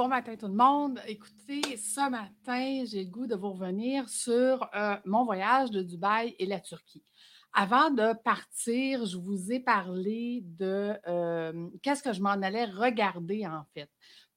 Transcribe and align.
Bon 0.00 0.08
matin 0.08 0.34
tout 0.34 0.48
le 0.48 0.54
monde. 0.54 0.98
Écoutez, 1.06 1.76
ce 1.76 2.08
matin, 2.08 2.84
j'ai 2.86 3.04
le 3.04 3.10
goût 3.10 3.26
de 3.26 3.34
vous 3.34 3.52
revenir 3.52 4.08
sur 4.08 4.66
euh, 4.74 4.96
mon 5.04 5.26
voyage 5.26 5.70
de 5.70 5.82
Dubaï 5.82 6.34
et 6.38 6.46
la 6.46 6.58
Turquie. 6.58 7.04
Avant 7.52 7.90
de 7.90 8.14
partir, 8.24 9.04
je 9.04 9.18
vous 9.18 9.52
ai 9.52 9.60
parlé 9.60 10.42
de 10.56 10.94
euh, 11.06 11.68
qu'est-ce 11.82 12.02
que 12.02 12.14
je 12.14 12.22
m'en 12.22 12.30
allais 12.30 12.64
regarder 12.64 13.46
en 13.46 13.66
fait. 13.74 13.90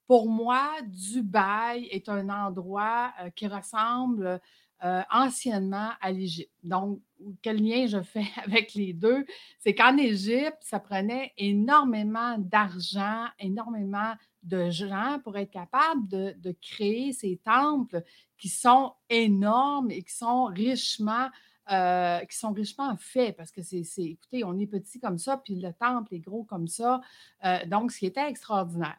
Pour 0.05 0.27
moi, 0.27 0.70
Dubaï 0.86 1.88
est 1.91 2.09
un 2.09 2.27
endroit 2.27 3.14
euh, 3.21 3.30
qui 3.30 3.48
ressemble 3.48 4.41
anciennement 5.09 5.91
à 6.02 6.11
l'Égypte. 6.11 6.52
Donc, 6.61 7.00
quel 7.41 7.64
lien 7.64 7.88
je 7.88 8.02
fais 8.02 8.27
avec 8.43 8.73
les 8.73 8.91
deux? 8.91 9.25
C'est 9.59 9.73
qu'en 9.73 9.95
Égypte, 9.95 10.57
ça 10.59 10.82
prenait 10.82 11.32
énormément 11.38 12.36
d'argent, 12.38 13.27
énormément 13.39 14.14
de 14.43 14.69
gens 14.69 15.20
pour 15.23 15.38
être 15.38 15.52
capable 15.52 16.07
de, 16.07 16.55
créer 16.61 17.13
ces 17.13 17.39
temples 17.43 18.03
qui 18.38 18.49
sont 18.49 18.93
énormes 19.09 19.91
et 19.91 20.03
qui 20.03 20.13
sont 20.13 20.45
richement 20.45 21.29
euh, 21.71 22.20
richement 22.53 22.98
faits 22.98 23.37
parce 23.37 23.51
que 23.51 23.61
c'est, 23.61 23.85
écoutez, 23.98 24.43
on 24.43 24.59
est 24.59 24.67
petit 24.67 24.99
comme 24.99 25.17
ça, 25.17 25.37
puis 25.37 25.55
le 25.55 25.71
temple 25.71 26.13
est 26.13 26.20
gros 26.20 26.43
comme 26.43 26.67
ça. 26.67 26.99
Euh, 27.45 27.65
donc, 27.67 27.91
ce 27.91 27.99
qui 27.99 28.05
était 28.05 28.27
extraordinaire. 28.27 28.98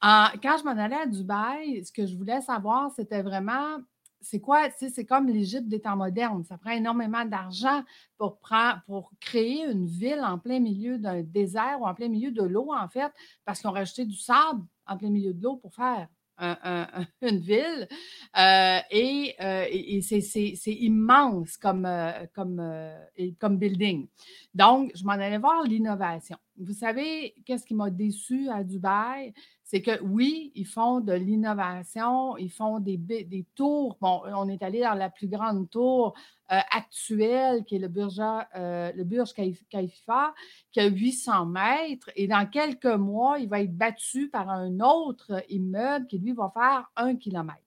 quand 0.00 0.56
je 0.58 0.64
m'en 0.64 0.78
allais 0.78 0.96
à 0.96 1.06
Dubaï, 1.06 1.84
ce 1.84 1.90
que 1.90 2.06
je 2.06 2.16
voulais 2.16 2.40
savoir, 2.40 2.92
c'était 2.92 3.22
vraiment 3.22 3.78
c'est 4.24 4.40
quoi, 4.40 4.68
c'est 4.78 5.04
comme 5.04 5.28
l'Égypte 5.28 5.68
des 5.68 5.80
temps 5.80 5.96
modernes. 5.96 6.44
Ça 6.44 6.56
prend 6.56 6.70
énormément 6.70 7.24
d'argent 7.24 7.82
pour, 8.16 8.38
pour 8.86 9.12
créer 9.20 9.64
une 9.64 9.86
ville 9.86 10.20
en 10.24 10.38
plein 10.38 10.60
milieu 10.60 10.98
d'un 10.98 11.22
désert 11.22 11.78
ou 11.80 11.86
en 11.86 11.94
plein 11.94 12.08
milieu 12.08 12.30
de 12.30 12.42
l'eau, 12.42 12.72
en 12.72 12.88
fait, 12.88 13.12
parce 13.44 13.60
qu'ils 13.60 13.68
ont 13.68 13.74
rajouté 13.74 14.06
du 14.06 14.16
sable 14.16 14.64
en 14.86 14.96
plein 14.96 15.10
milieu 15.10 15.32
de 15.34 15.42
l'eau 15.42 15.56
pour 15.56 15.74
faire 15.74 16.08
une 17.22 17.38
ville. 17.38 17.88
Euh, 18.36 18.78
et, 18.90 19.34
euh, 19.40 20.00
c'est 20.00 20.72
immense 20.72 21.56
comme, 21.56 21.86
euh, 21.86 22.26
comme 22.34 23.56
building. 23.56 24.08
Donc, 24.54 24.90
je 24.94 25.04
m'en 25.04 25.12
allais 25.12 25.38
voir 25.38 25.62
l'innovation. 25.62 26.36
Vous 26.56 26.72
savez, 26.72 27.34
qu'est-ce 27.44 27.64
qui 27.64 27.74
m'a 27.74 27.90
déçu 27.90 28.48
à 28.48 28.64
Dubaï? 28.64 29.32
C'est 29.74 29.82
que 29.82 30.00
oui, 30.02 30.52
ils 30.54 30.68
font 30.68 31.00
de 31.00 31.12
l'innovation, 31.12 32.36
ils 32.36 32.52
font 32.52 32.78
des, 32.78 32.96
des, 32.96 33.44
tours. 33.56 33.96
Bon, 34.00 34.22
on 34.24 34.48
est 34.48 34.62
allé 34.62 34.82
dans 34.82 34.94
la 34.94 35.10
plus 35.10 35.26
grande 35.26 35.68
tour 35.68 36.14
euh, 36.52 36.60
actuelle, 36.70 37.64
qui 37.64 37.74
est 37.74 37.78
le 37.80 37.88
Burj, 37.88 38.20
euh, 38.20 38.92
le 38.94 39.02
qui 40.70 40.80
a 40.80 40.86
800 40.86 41.46
mètres. 41.46 42.08
Et 42.14 42.28
dans 42.28 42.48
quelques 42.48 42.84
mois, 42.86 43.40
il 43.40 43.48
va 43.48 43.62
être 43.62 43.76
battu 43.76 44.28
par 44.28 44.48
un 44.48 44.78
autre 44.78 45.42
immeuble 45.48 46.06
qui, 46.06 46.18
lui, 46.18 46.34
va 46.34 46.52
faire 46.54 46.88
un 46.94 47.16
kilomètre. 47.16 47.58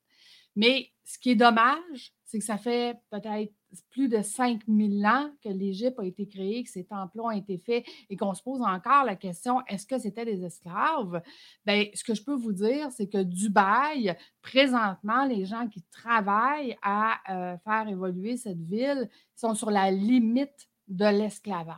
Mais 0.56 0.90
ce 1.04 1.20
qui 1.20 1.32
est 1.32 1.36
dommage, 1.36 2.14
c'est 2.28 2.40
que 2.40 2.46
ça 2.46 2.58
fait 2.58 2.98
peut-être 3.10 3.54
plus 3.90 4.10
de 4.10 4.22
5000 4.22 5.06
ans 5.06 5.32
que 5.42 5.50
l'Égypte 5.50 5.98
a 6.00 6.06
été 6.06 6.28
créée, 6.28 6.64
que 6.64 6.70
ces 6.70 6.84
temples 6.84 7.22
ont 7.22 7.32
été 7.32 7.58
faits 7.58 7.86
et 8.10 8.18
qu'on 8.18 8.34
se 8.34 8.44
pose 8.44 8.62
encore 8.62 9.06
la 9.06 9.16
question 9.16 9.62
est-ce 9.68 9.88
que 9.88 9.98
c'était 9.98 10.26
des 10.26 10.44
esclaves? 10.44 11.22
Bien, 11.66 11.86
ce 11.94 12.04
que 12.04 12.14
je 12.14 12.24
peux 12.24 12.36
vous 12.36 12.52
dire, 12.52 12.92
c'est 12.92 13.08
que 13.08 13.24
Dubaï, 13.24 14.16
présentement, 14.42 15.26
les 15.26 15.46
gens 15.46 15.68
qui 15.68 15.82
travaillent 15.84 16.78
à 16.82 17.20
euh, 17.30 17.58
faire 17.60 17.88
évoluer 17.88 18.36
cette 18.36 18.62
ville 18.62 19.10
sont 19.36 19.56
sur 19.56 19.72
la 19.72 19.90
limite 19.90 20.70
de 20.88 21.06
l'esclavage. 21.06 21.78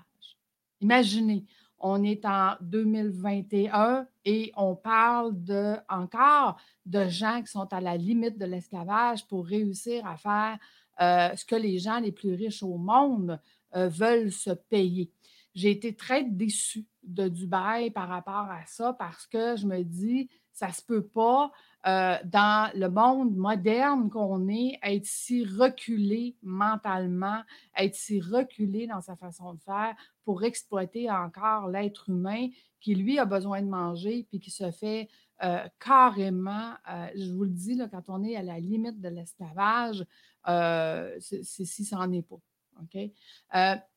Imaginez, 0.82 1.46
on 1.80 2.04
est 2.04 2.26
en 2.26 2.56
2021 2.62 4.08
et 4.26 4.52
on 4.58 4.76
parle 4.76 5.44
de, 5.44 5.76
encore 5.88 6.58
de 6.86 7.08
gens 7.08 7.42
qui 7.42 7.52
sont 7.52 7.72
à 7.74 7.82
la 7.82 7.98
limite 7.98 8.38
de 8.38 8.46
l'esclavage 8.46 9.26
pour 9.28 9.46
réussir 9.46 10.06
à 10.06 10.18
faire 10.18 10.58
euh, 11.02 11.36
ce 11.36 11.46
que 11.46 11.56
les 11.56 11.80
gens 11.80 12.00
les 12.00 12.12
plus 12.12 12.34
riches 12.34 12.64
au 12.64 12.78
monde 12.78 13.40
euh, 13.76 13.88
veulent 13.88 14.32
se 14.32 14.52
payer. 14.52 15.12
J'ai 15.56 15.72
été 15.72 15.96
très 15.96 16.24
déçue 16.24 16.86
de 17.04 17.28
Dubaï 17.28 17.92
par 17.92 18.10
rapport 18.10 18.50
à 18.50 18.66
ça 18.66 18.94
parce 18.94 19.26
que 19.26 19.56
je 19.56 19.66
me 19.66 19.84
dis, 19.84 20.30
ça 20.60 20.74
se 20.74 20.82
peut 20.82 21.06
pas 21.06 21.52
euh, 21.88 22.18
dans 22.26 22.70
le 22.76 22.90
monde 22.90 23.34
moderne 23.34 24.10
qu'on 24.10 24.50
est, 24.50 24.78
être 24.84 25.06
si 25.06 25.46
reculé 25.46 26.36
mentalement, 26.44 27.42
être 27.78 27.96
si 27.96 28.20
reculé 28.20 28.86
dans 28.86 29.00
sa 29.00 29.16
façon 29.16 29.54
de 29.54 29.62
faire 29.62 29.96
pour 30.26 30.44
exploiter 30.44 31.10
encore 31.10 31.70
l'être 31.70 32.10
humain 32.10 32.50
qui, 32.82 32.96
lui, 32.96 33.20
a 33.20 33.26
besoin 33.26 33.62
de 33.62 33.70
manger 33.70 34.26
puis 34.30 34.42
qui 34.42 34.52
se 34.52 34.70
fait 34.72 35.08
euh, 35.42 35.66
carrément, 35.80 36.74
euh, 36.92 37.08
je 37.16 37.32
vous 37.32 37.46
le 37.46 37.52
dis, 37.52 37.80
quand 37.90 38.04
on 38.10 38.26
est 38.26 38.36
à 38.36 38.44
la 38.44 38.60
limite 38.60 39.00
de 39.00 39.08
l'esclavage, 39.08 40.06
c'est 40.46 41.44
si 41.44 41.86
ça 41.86 41.96
n'en 41.96 42.12
est 42.12 42.28
pas. 42.28 42.40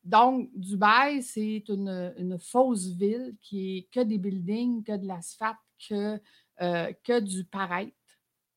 Donc, 0.04 0.50
Dubaï, 0.54 1.22
c'est 1.22 1.64
une, 1.68 2.14
une, 2.16 2.38
fausse 2.38 2.88
ville 2.88 3.34
qui 3.40 3.78
est 3.78 3.82
que 3.92 4.00
des 4.00 4.18
buildings, 4.18 4.82
que 4.84 4.96
de 4.96 5.06
l'asphalte, 5.06 5.56
que 5.88 6.20
euh, 6.62 6.92
que 7.04 7.20
du 7.20 7.44
paraître 7.44 7.92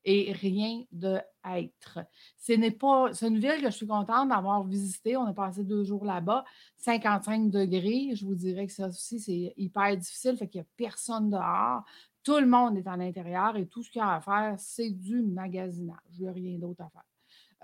et 0.03 0.31
rien 0.33 0.83
de 0.91 1.19
être. 1.43 1.99
Ce 2.37 2.53
n'est 2.53 2.71
pas, 2.71 3.11
c'est 3.13 3.27
une 3.27 3.39
ville 3.39 3.59
que 3.61 3.71
je 3.71 3.75
suis 3.75 3.87
contente 3.87 4.29
d'avoir 4.29 4.63
visitée. 4.63 5.17
On 5.17 5.25
a 5.25 5.33
passé 5.33 5.63
deux 5.63 5.83
jours 5.83 6.05
là-bas, 6.05 6.45
55 6.77 7.49
degrés. 7.49 8.11
Je 8.13 8.25
vous 8.25 8.35
dirais 8.35 8.67
que 8.67 8.73
ça 8.73 8.87
aussi, 8.87 9.19
c'est 9.19 9.53
hyper 9.57 9.97
difficile, 9.97 10.37
fait 10.37 10.47
qu'il 10.47 10.61
n'y 10.61 10.67
a 10.67 10.69
personne 10.77 11.31
dehors. 11.31 11.83
Tout 12.23 12.37
le 12.37 12.45
monde 12.45 12.77
est 12.77 12.87
à 12.87 12.95
l'intérieur 12.95 13.57
et 13.57 13.67
tout 13.67 13.83
ce 13.83 13.89
qu'il 13.89 13.99
y 13.99 14.03
a 14.03 14.13
à 14.13 14.21
faire, 14.21 14.55
c'est 14.57 14.91
du 14.91 15.21
magasinage. 15.21 15.97
Il 16.13 16.21
n'y 16.21 16.29
a 16.29 16.31
rien 16.31 16.57
d'autre 16.59 16.83
à 16.83 16.89
faire. 16.89 17.03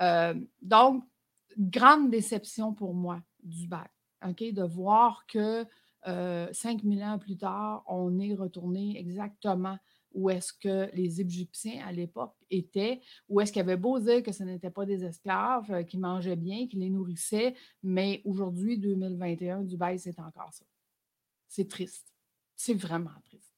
Euh, 0.01 0.39
donc, 0.61 1.03
grande 1.57 2.09
déception 2.09 2.73
pour 2.73 2.93
moi 2.93 3.21
du 3.43 3.67
bac, 3.67 3.91
OK, 4.27 4.41
de 4.51 4.63
voir 4.63 5.25
que 5.27 5.65
euh, 6.07 6.47
5000 6.51 7.03
ans 7.03 7.19
plus 7.19 7.37
tard, 7.37 7.83
on 7.87 8.19
est 8.19 8.33
retourné 8.33 8.97
exactement 8.99 9.77
où 10.13 10.29
est-ce 10.29 10.53
que 10.53 10.89
les 10.93 11.21
Égyptiens 11.21 11.85
à 11.85 11.91
l'époque 11.91 12.35
étaient, 12.49 13.01
où 13.29 13.39
est-ce 13.39 13.51
qu'ils 13.51 13.61
avaient 13.61 13.77
beau 13.77 13.99
dire 13.99 14.23
que 14.23 14.31
ce 14.31 14.43
n'étaient 14.43 14.69
pas 14.69 14.85
des 14.85 15.03
esclaves, 15.03 15.71
euh, 15.71 15.83
qui 15.83 15.97
mangeaient 15.97 16.35
bien, 16.35 16.67
qui 16.67 16.77
les 16.77 16.89
nourrissaient, 16.89 17.55
mais 17.83 18.21
aujourd'hui, 18.25 18.77
2021, 18.77 19.61
Dubaï, 19.63 19.99
c'est 19.99 20.19
encore 20.19 20.53
ça. 20.53 20.65
C'est 21.47 21.67
triste. 21.67 22.13
C'est 22.55 22.73
vraiment 22.73 23.11
triste. 23.25 23.53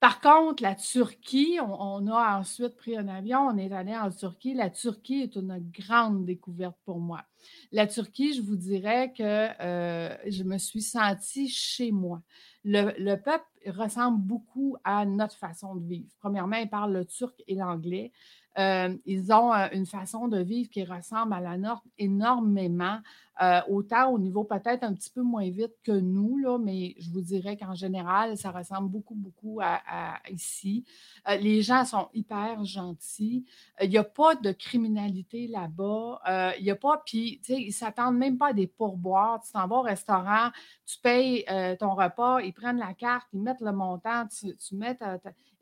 Par 0.00 0.20
contre, 0.20 0.62
la 0.62 0.76
Turquie, 0.76 1.58
on, 1.60 2.06
a 2.06 2.38
ensuite 2.38 2.76
pris 2.76 2.96
un 2.96 3.08
avion, 3.08 3.48
on 3.48 3.56
est 3.56 3.72
allé 3.72 3.96
en 3.96 4.10
Turquie. 4.10 4.54
La 4.54 4.70
Turquie 4.70 5.22
est 5.22 5.34
une 5.34 5.58
grande 5.72 6.24
découverte 6.24 6.76
pour 6.84 7.00
moi. 7.00 7.24
La 7.72 7.88
Turquie, 7.88 8.32
je 8.32 8.42
vous 8.42 8.54
dirais 8.54 9.12
que 9.16 9.22
euh, 9.60 10.16
je 10.28 10.44
me 10.44 10.56
suis 10.58 10.82
sentie 10.82 11.48
chez 11.48 11.90
moi. 11.90 12.22
Le, 12.64 13.16
peuple 13.16 13.44
ressemble 13.66 14.20
beaucoup 14.20 14.76
à 14.84 15.04
notre 15.04 15.36
façon 15.36 15.74
de 15.74 15.84
vivre. 15.84 16.10
Premièrement, 16.20 16.56
ils 16.56 16.70
parlent 16.70 16.92
le 16.92 17.04
turc 17.04 17.42
et 17.48 17.56
l'anglais. 17.56 18.12
Euh, 18.58 18.96
ils 19.06 19.32
ont 19.32 19.54
euh, 19.54 19.68
une 19.72 19.86
façon 19.86 20.26
de 20.26 20.38
vivre 20.38 20.68
qui 20.68 20.82
ressemble 20.84 21.32
à 21.32 21.40
la 21.40 21.56
nôtre 21.56 21.84
énormément, 21.96 22.98
euh, 23.40 23.60
autant 23.68 24.10
au 24.10 24.18
niveau 24.18 24.42
peut-être 24.42 24.82
un 24.82 24.92
petit 24.94 25.10
peu 25.10 25.22
moins 25.22 25.48
vite 25.48 25.74
que 25.84 25.92
nous, 25.92 26.38
là, 26.38 26.58
mais 26.58 26.96
je 26.98 27.08
vous 27.10 27.20
dirais 27.20 27.56
qu'en 27.56 27.76
général, 27.76 28.36
ça 28.36 28.50
ressemble 28.50 28.88
beaucoup, 28.88 29.14
beaucoup 29.14 29.60
à, 29.62 30.18
ici. 30.28 30.84
les 31.40 31.62
gens 31.62 31.84
sont 31.84 32.08
hyper 32.14 32.64
gentils. 32.64 33.44
Il 33.80 33.90
n'y 33.90 33.98
a 33.98 34.02
pas 34.02 34.34
de 34.34 34.50
criminalité 34.50 35.46
là-bas. 35.46 36.54
Il 36.58 36.64
n'y 36.64 36.70
a 36.70 36.76
pas, 36.76 37.00
puis, 37.06 37.40
tu 37.44 37.54
sais, 37.54 37.62
ils 37.62 37.68
ne 37.68 37.72
s'attendent 37.72 38.16
même 38.16 38.38
pas 38.38 38.48
à 38.48 38.52
des 38.52 38.66
pourboires. 38.66 39.40
Tu 39.40 39.52
t'en 39.52 39.68
vas 39.68 39.76
au 39.76 39.82
restaurant, 39.82 40.50
tu 40.84 40.98
payes 40.98 41.44
ton 41.78 41.94
repas, 41.94 42.40
ils 42.40 42.52
prennent 42.52 42.78
la 42.78 42.94
carte, 42.94 43.28
ils 43.32 43.40
mettent 43.40 43.60
le 43.60 43.72
montant, 43.72 44.26
tu, 44.26 44.74
mets 44.74 44.98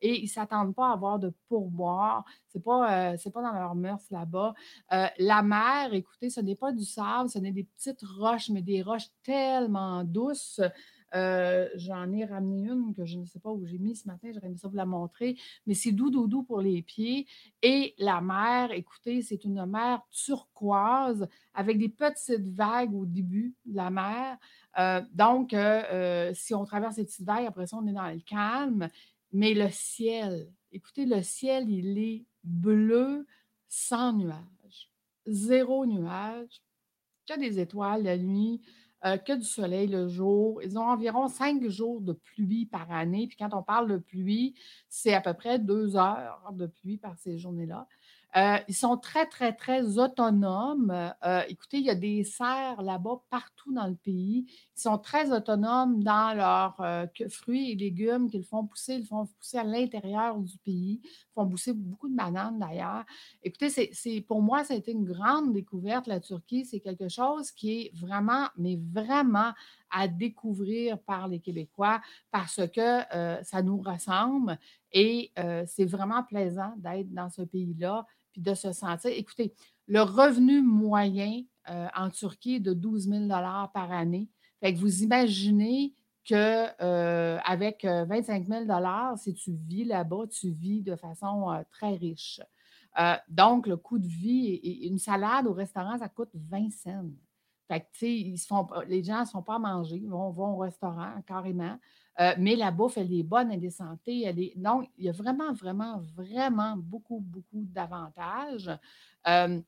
et 0.01 0.19
ils 0.19 0.25
ne 0.25 0.29
s'attendent 0.29 0.75
pas 0.75 0.91
à 0.91 0.93
avoir 0.93 1.19
de 1.19 1.33
pourboire. 1.49 2.25
Ce 2.53 2.59
n'est 2.59 2.63
euh, 2.87 3.31
pas 3.31 3.43
dans 3.43 3.53
leur 3.53 3.75
mœurs 3.75 4.05
là-bas. 4.11 4.55
Euh, 4.93 5.07
la 5.19 5.43
mer, 5.43 5.93
écoutez, 5.93 6.31
ce 6.31 6.41
n'est 6.41 6.57
pas 6.57 6.73
du 6.73 6.85
sable, 6.85 7.29
ce 7.29 7.39
n'est 7.39 7.53
des 7.53 7.65
petites 7.65 8.03
roches, 8.03 8.51
mais 8.51 8.63
des 8.63 8.83
roches 8.83 9.09
tellement 9.23 10.05
douces. 10.05 10.61
Euh, 11.15 11.69
j'en 11.77 12.13
ai 12.13 12.25
ramené 12.25 12.69
une 12.69 12.93
que 12.95 13.05
je 13.05 13.17
ne 13.19 13.25
sais 13.25 13.39
pas 13.39 13.51
où 13.51 13.65
j'ai 13.65 13.79
mis 13.79 13.95
ce 13.95 14.07
matin, 14.09 14.29
j'aurais 14.35 14.49
aimé 14.49 14.57
ça 14.57 14.69
vous 14.69 14.77
la 14.77 14.85
montrer, 14.85 15.37
mais 15.65 15.75
c'est 15.75 15.93
doux, 15.93 16.11
doux, 16.11 16.27
doux 16.27 16.43
pour 16.43 16.61
les 16.61 16.83
pieds. 16.83 17.27
Et 17.63 17.95
la 17.99 18.21
mer, 18.21 18.73
écoutez, 18.73 19.23
c'est 19.23 19.45
une 19.45 19.65
mer 19.67 20.01
turquoise 20.11 21.29
avec 21.55 21.79
des 21.79 21.89
petites 21.89 22.49
vagues 22.49 22.95
au 22.95 23.07
début 23.07 23.55
de 23.65 23.77
la 23.77 23.91
mer. 23.91 24.39
donc, 25.13 25.55
si 26.35 26.55
on 26.55 26.65
traverse 26.65 26.97
ces 26.97 27.05
petites 27.05 27.27
vagues, 27.27 27.47
après 27.47 27.67
ça, 27.67 27.77
on 27.81 27.87
est 27.87 27.93
dans 27.93 28.09
le 28.09 28.21
calme. 28.21 28.89
Mais 29.33 29.55
le 29.55 29.69
ciel, 29.71 30.49
écoutez, 30.73 31.05
le 31.05 31.23
ciel, 31.23 31.69
il 31.69 31.99
est 31.99 32.25
bleu 32.47 33.27
sans 33.69 34.13
nuages, 34.13 34.91
zéro 35.27 35.87
nuage. 35.87 36.63
A 37.29 37.37
des 37.37 37.59
étoiles 37.59 38.05
la 38.05 38.17
nuit. 38.17 38.63
euh, 39.05 39.19
que 39.19 39.33
du 39.35 39.45
soleil 39.45 39.87
le 39.87 40.09
jour. 40.09 40.63
Ils 40.63 40.79
ont 40.79 40.89
environ 40.89 41.29
cinq 41.29 41.67
jours 41.69 42.01
de 42.01 42.13
pluie 42.13 42.67
par 42.67 42.91
année. 42.91 43.27
Puis 43.27 43.37
quand 43.37 43.53
on 43.53 43.63
parle 43.63 43.89
de 43.89 43.99
pluie, 43.99 44.55
c'est 44.89 45.15
à 45.15 45.21
peu 45.21 45.35
près 45.35 45.59
deux 45.59 45.97
heures 45.97 46.51
de 46.53 46.67
pluie 46.67 46.97
par 46.97 47.17
ces 47.19 47.39
journées-là. 47.39 47.87
Euh, 48.37 48.59
ils 48.69 48.75
sont 48.75 48.97
très, 48.99 49.27
très, 49.27 49.53
très 49.55 49.99
autonomes. 49.99 50.93
Euh, 51.25 51.43
écoutez, 51.49 51.79
il 51.79 51.85
y 51.85 51.91
a 51.91 51.95
des 51.95 52.25
serres 52.25 52.83
là-bas 52.83 53.23
partout 53.31 53.73
dans 53.73 53.87
le 53.87 53.95
pays. 53.95 54.47
Ils 54.77 54.81
sont 54.81 54.99
très 54.99 55.33
autonomes 55.33 56.03
dans 56.03 56.37
leurs 56.37 56.81
euh, 56.81 57.07
fruits 57.31 57.73
et 57.73 57.75
légumes 57.75 58.31
qu'ils 58.31 58.45
font 58.45 58.67
pousser. 58.67 58.97
Ils 58.97 59.07
font 59.07 59.27
pousser 59.27 59.59
à 59.59 59.65
l'intérieur 59.65 60.39
du 60.39 60.59
pays. 60.59 61.01
Ils 61.03 61.33
font 61.35 61.49
pousser 61.49 61.73
beaucoup 61.73 62.09
de 62.09 62.15
bananes 62.15 62.59
d'ailleurs. 62.59 63.05
Écoutez, 63.43 63.69
pour 64.29 64.43
moi, 64.43 64.65
ça 64.65 64.75
a 64.75 64.77
été 64.77 64.93
une 64.93 65.05
grande 65.05 65.53
découverte, 65.53 66.07
la 66.07 66.21
Turquie. 66.21 66.65
C'est 66.65 66.81
quelque 66.81 67.09
chose 67.09 67.51
qui 67.53 67.73
est 67.73 67.97
vraiment, 67.97 68.49
mais 68.57 68.79
vraiment 68.93 69.53
à 69.91 70.09
découvrir 70.09 70.99
par 70.99 71.29
les 71.29 71.41
Québécois 71.41 72.01
parce 72.31 72.61
que 72.75 73.01
ça 73.45 73.63
nous 73.63 73.81
ressemble 73.81 74.59
et 74.93 75.33
c'est 75.67 75.85
vraiment 75.85 76.25
plaisant 76.25 76.75
d'être 76.79 77.13
dans 77.15 77.31
ce 77.31 77.43
pays-là 77.43 78.05
puis 78.33 78.43
de 78.43 78.55
se 78.55 78.73
sentir. 78.73 79.11
Écoutez, 79.15 79.55
le 79.87 80.03
revenu 80.03 80.63
moyen 80.63 81.43
euh, 81.71 81.87
en 81.97 82.11
Turquie 82.11 82.57
est 82.57 82.61
de 82.61 82.73
12 82.73 83.09
000 83.09 83.29
par 83.29 83.93
année. 83.93 84.29
Fait 84.61 84.75
que 84.75 84.79
vous 84.79 85.03
imaginez 85.03 85.95
qu'avec 86.25 87.85
euh, 87.85 88.05
25 88.05 88.47
000 88.47 88.65
si 89.17 89.35
tu 89.35 89.53
vis 89.53 89.85
là-bas, 89.85 90.27
tu 90.29 90.51
vis 90.51 90.83
de 90.83 90.97
façon 90.97 91.51
euh, 91.51 91.63
très 91.71 91.95
riche. 91.95 92.41
donc, 93.29 93.67
le 93.67 93.77
coût 93.77 93.99
de 93.99 94.07
vie, 94.07 94.57
une 94.89 94.99
salade 94.99 95.47
au 95.47 95.53
restaurant, 95.53 95.99
ça 95.99 96.09
coûte 96.09 96.31
20 96.35 96.71
cents. 96.71 97.11
Fait 97.69 97.81
que, 97.81 98.07
ils 98.07 98.39
se 98.39 98.47
font, 98.47 98.67
les 98.87 99.03
gens 99.03 99.21
ne 99.21 99.25
se 99.25 99.33
font 99.33 99.43
pas 99.43 99.59
manger, 99.59 99.97
ils 99.97 100.09
vont, 100.09 100.29
au 100.29 100.57
restaurant 100.59 101.13
carrément. 101.27 101.79
Euh, 102.21 102.35
mais 102.39 102.57
la 102.57 102.71
bouffe, 102.71 102.97
elle 102.97 103.13
est 103.13 103.23
bonne, 103.23 103.51
elle 103.53 103.65
est 103.65 103.71
santé, 103.71 104.23
elle 104.23 104.39
est. 104.39 104.55
Non, 104.57 104.87
il 104.97 105.05
y 105.05 105.09
a 105.09 105.13
vraiment, 105.13 105.53
vraiment, 105.53 106.01
vraiment 106.15 106.75
beaucoup, 106.77 107.21
beaucoup 107.21 107.65
d'avantages. 107.65 108.71
Euh, 109.27 109.61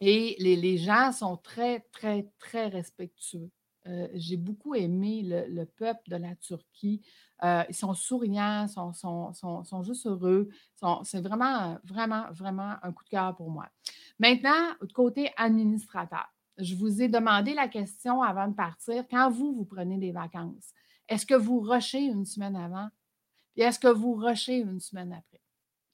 et 0.00 0.36
les, 0.38 0.76
gens 0.76 1.12
sont 1.12 1.36
très, 1.36 1.80
très, 1.92 2.28
très 2.38 2.68
respectueux. 2.68 3.50
Euh, 3.86 4.08
j'ai 4.14 4.36
beaucoup 4.36 4.74
aimé 4.74 5.22
le, 5.24 5.64
peuple 5.64 6.10
de 6.10 6.16
la 6.16 6.34
Turquie. 6.36 7.02
ils 7.42 7.74
sont 7.74 7.94
souriants, 7.94 8.66
sont, 8.68 8.92
sont, 8.92 9.32
sont, 9.64 9.82
juste 9.82 10.06
heureux. 10.06 10.48
C'est 11.04 11.20
vraiment, 11.20 11.78
vraiment, 11.84 12.24
vraiment 12.32 12.74
un 12.82 12.92
coup 12.92 13.04
de 13.04 13.10
cœur 13.10 13.36
pour 13.36 13.50
moi. 13.50 13.68
Maintenant, 14.18 14.74
côté 14.94 15.30
administrateur, 15.36 16.26
je 16.58 16.74
vous 16.74 17.02
ai 17.02 17.08
demandé 17.08 17.54
la 17.54 17.68
question 17.68 18.22
avant 18.22 18.48
de 18.48 18.54
partir. 18.54 19.04
Quand 19.10 19.30
vous, 19.30 19.54
vous 19.54 19.64
prenez 19.64 19.98
des 19.98 20.12
vacances, 20.12 20.72
est-ce 21.08 21.26
que 21.26 21.34
vous 21.34 21.60
rushez 21.60 22.04
une 22.04 22.24
semaine 22.24 22.56
avant? 22.56 22.88
Et 23.56 23.62
est-ce 23.62 23.78
que 23.78 23.88
vous 23.88 24.14
rushez 24.14 24.58
une 24.58 24.80
semaine 24.80 25.12
après? 25.12 25.40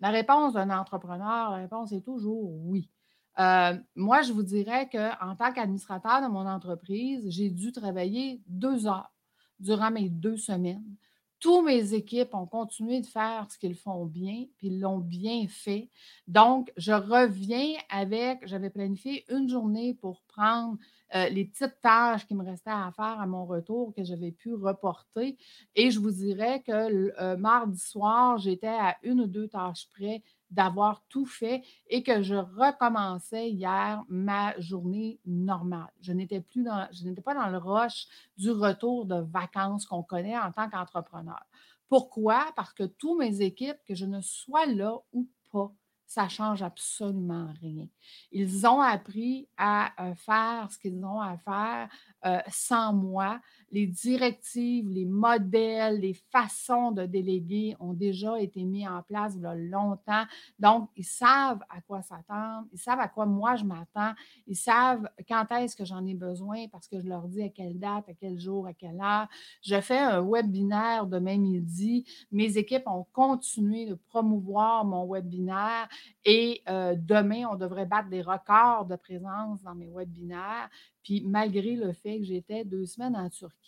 La 0.00 0.10
réponse 0.10 0.54
d'un 0.54 0.70
entrepreneur, 0.70 1.50
la 1.50 1.56
réponse 1.58 1.92
est 1.92 2.04
toujours 2.04 2.50
oui. 2.66 2.90
Euh, 3.38 3.74
moi, 3.94 4.22
je 4.22 4.32
vous 4.32 4.42
dirais 4.42 4.88
qu'en 4.90 5.36
tant 5.36 5.52
qu'administrateur 5.52 6.22
de 6.22 6.28
mon 6.28 6.46
entreprise, 6.46 7.24
j'ai 7.28 7.50
dû 7.50 7.72
travailler 7.72 8.42
deux 8.46 8.86
heures 8.86 9.10
durant 9.58 9.90
mes 9.90 10.08
deux 10.08 10.36
semaines. 10.36 10.96
Tous 11.42 11.60
mes 11.60 11.92
équipes 11.94 12.34
ont 12.34 12.46
continué 12.46 13.00
de 13.00 13.06
faire 13.06 13.48
ce 13.50 13.58
qu'ils 13.58 13.74
font 13.74 14.06
bien, 14.06 14.44
puis 14.56 14.68
ils 14.68 14.78
l'ont 14.78 14.98
bien 14.98 15.48
fait. 15.48 15.90
Donc, 16.28 16.72
je 16.76 16.92
reviens 16.92 17.74
avec, 17.90 18.46
j'avais 18.46 18.70
planifié 18.70 19.24
une 19.28 19.48
journée 19.48 19.94
pour 19.94 20.22
prendre 20.28 20.78
euh, 21.16 21.28
les 21.30 21.44
petites 21.44 21.80
tâches 21.80 22.28
qui 22.28 22.36
me 22.36 22.44
restaient 22.44 22.70
à 22.70 22.92
faire 22.94 23.20
à 23.20 23.26
mon 23.26 23.44
retour 23.44 23.92
que 23.92 24.04
j'avais 24.04 24.30
pu 24.30 24.54
reporter. 24.54 25.36
Et 25.74 25.90
je 25.90 25.98
vous 25.98 26.12
dirais 26.12 26.62
que 26.64 27.12
euh, 27.20 27.36
mardi 27.36 27.78
soir, 27.78 28.38
j'étais 28.38 28.68
à 28.68 28.96
une 29.02 29.22
ou 29.22 29.26
deux 29.26 29.48
tâches 29.48 29.88
près 29.90 30.22
d'avoir 30.52 31.02
tout 31.08 31.26
fait 31.26 31.62
et 31.88 32.02
que 32.02 32.22
je 32.22 32.34
recommençais 32.34 33.50
hier 33.50 34.04
ma 34.08 34.58
journée 34.60 35.18
normale. 35.24 35.90
Je 36.00 36.12
n'étais 36.12 36.40
plus 36.40 36.62
dans, 36.62 36.86
je 36.92 37.04
n'étais 37.04 37.22
pas 37.22 37.34
dans 37.34 37.48
le 37.48 37.58
rush 37.58 38.06
du 38.36 38.50
retour 38.50 39.06
de 39.06 39.16
vacances 39.16 39.86
qu'on 39.86 40.02
connaît 40.02 40.38
en 40.38 40.52
tant 40.52 40.68
qu'entrepreneur. 40.68 41.42
Pourquoi? 41.88 42.52
Parce 42.54 42.72
que 42.72 42.84
tous 42.84 43.16
mes 43.16 43.40
équipes, 43.40 43.78
que 43.86 43.94
je 43.94 44.04
ne 44.06 44.20
sois 44.20 44.66
là 44.66 44.98
ou 45.12 45.26
pas, 45.50 45.72
ça 46.12 46.28
change 46.28 46.62
absolument 46.62 47.48
rien. 47.62 47.86
Ils 48.32 48.66
ont 48.66 48.80
appris 48.82 49.48
à 49.56 49.92
euh, 49.98 50.14
faire 50.14 50.68
ce 50.70 50.78
qu'ils 50.78 51.02
ont 51.04 51.20
à 51.20 51.38
faire 51.38 51.88
euh, 52.26 52.40
sans 52.50 52.92
moi. 52.92 53.40
Les 53.72 53.86
directives, 53.86 54.88
les 54.88 55.06
modèles, 55.06 56.00
les 56.00 56.14
façons 56.14 56.92
de 56.92 57.06
déléguer 57.06 57.74
ont 57.80 57.94
déjà 57.94 58.40
été 58.40 58.64
mis 58.64 58.86
en 58.86 59.02
place 59.02 59.32
il 59.36 59.42
y 59.42 59.46
a 59.46 59.54
longtemps. 59.54 60.24
Donc, 60.58 60.90
ils 60.96 61.04
savent 61.04 61.62
à 61.70 61.80
quoi 61.80 62.02
s'attendre, 62.02 62.66
ils 62.72 62.78
savent 62.78 63.00
à 63.00 63.08
quoi 63.08 63.26
moi 63.26 63.56
je 63.56 63.64
m'attends, 63.64 64.12
ils 64.46 64.56
savent 64.56 65.08
quand 65.28 65.46
est-ce 65.56 65.74
que 65.74 65.84
j'en 65.84 66.04
ai 66.06 66.14
besoin 66.14 66.68
parce 66.68 66.86
que 66.86 67.00
je 67.00 67.06
leur 67.06 67.26
dis 67.28 67.42
à 67.42 67.48
quelle 67.48 67.78
date, 67.78 68.08
à 68.08 68.14
quel 68.14 68.38
jour, 68.38 68.66
à 68.66 68.74
quelle 68.74 69.00
heure. 69.00 69.28
Je 69.62 69.80
fais 69.80 69.98
un 69.98 70.22
webinaire 70.22 71.06
demain 71.06 71.38
midi. 71.38 72.04
Mes 72.30 72.58
équipes 72.58 72.86
ont 72.86 73.06
continué 73.12 73.86
de 73.86 73.94
promouvoir 73.94 74.84
mon 74.84 75.10
webinaire 75.10 75.88
et 76.24 76.62
euh, 76.68 76.94
demain, 76.96 77.46
on 77.50 77.56
devrait 77.56 77.86
battre 77.86 78.08
des 78.08 78.22
records 78.22 78.86
de 78.86 78.96
présence 78.96 79.62
dans 79.62 79.74
mes 79.74 79.88
webinaires, 79.88 80.68
puis 81.02 81.22
malgré 81.24 81.74
le 81.74 81.92
fait 81.92 82.18
que 82.18 82.24
j'étais 82.24 82.64
deux 82.64 82.86
semaines 82.86 83.16
en 83.16 83.28
Turquie. 83.28 83.61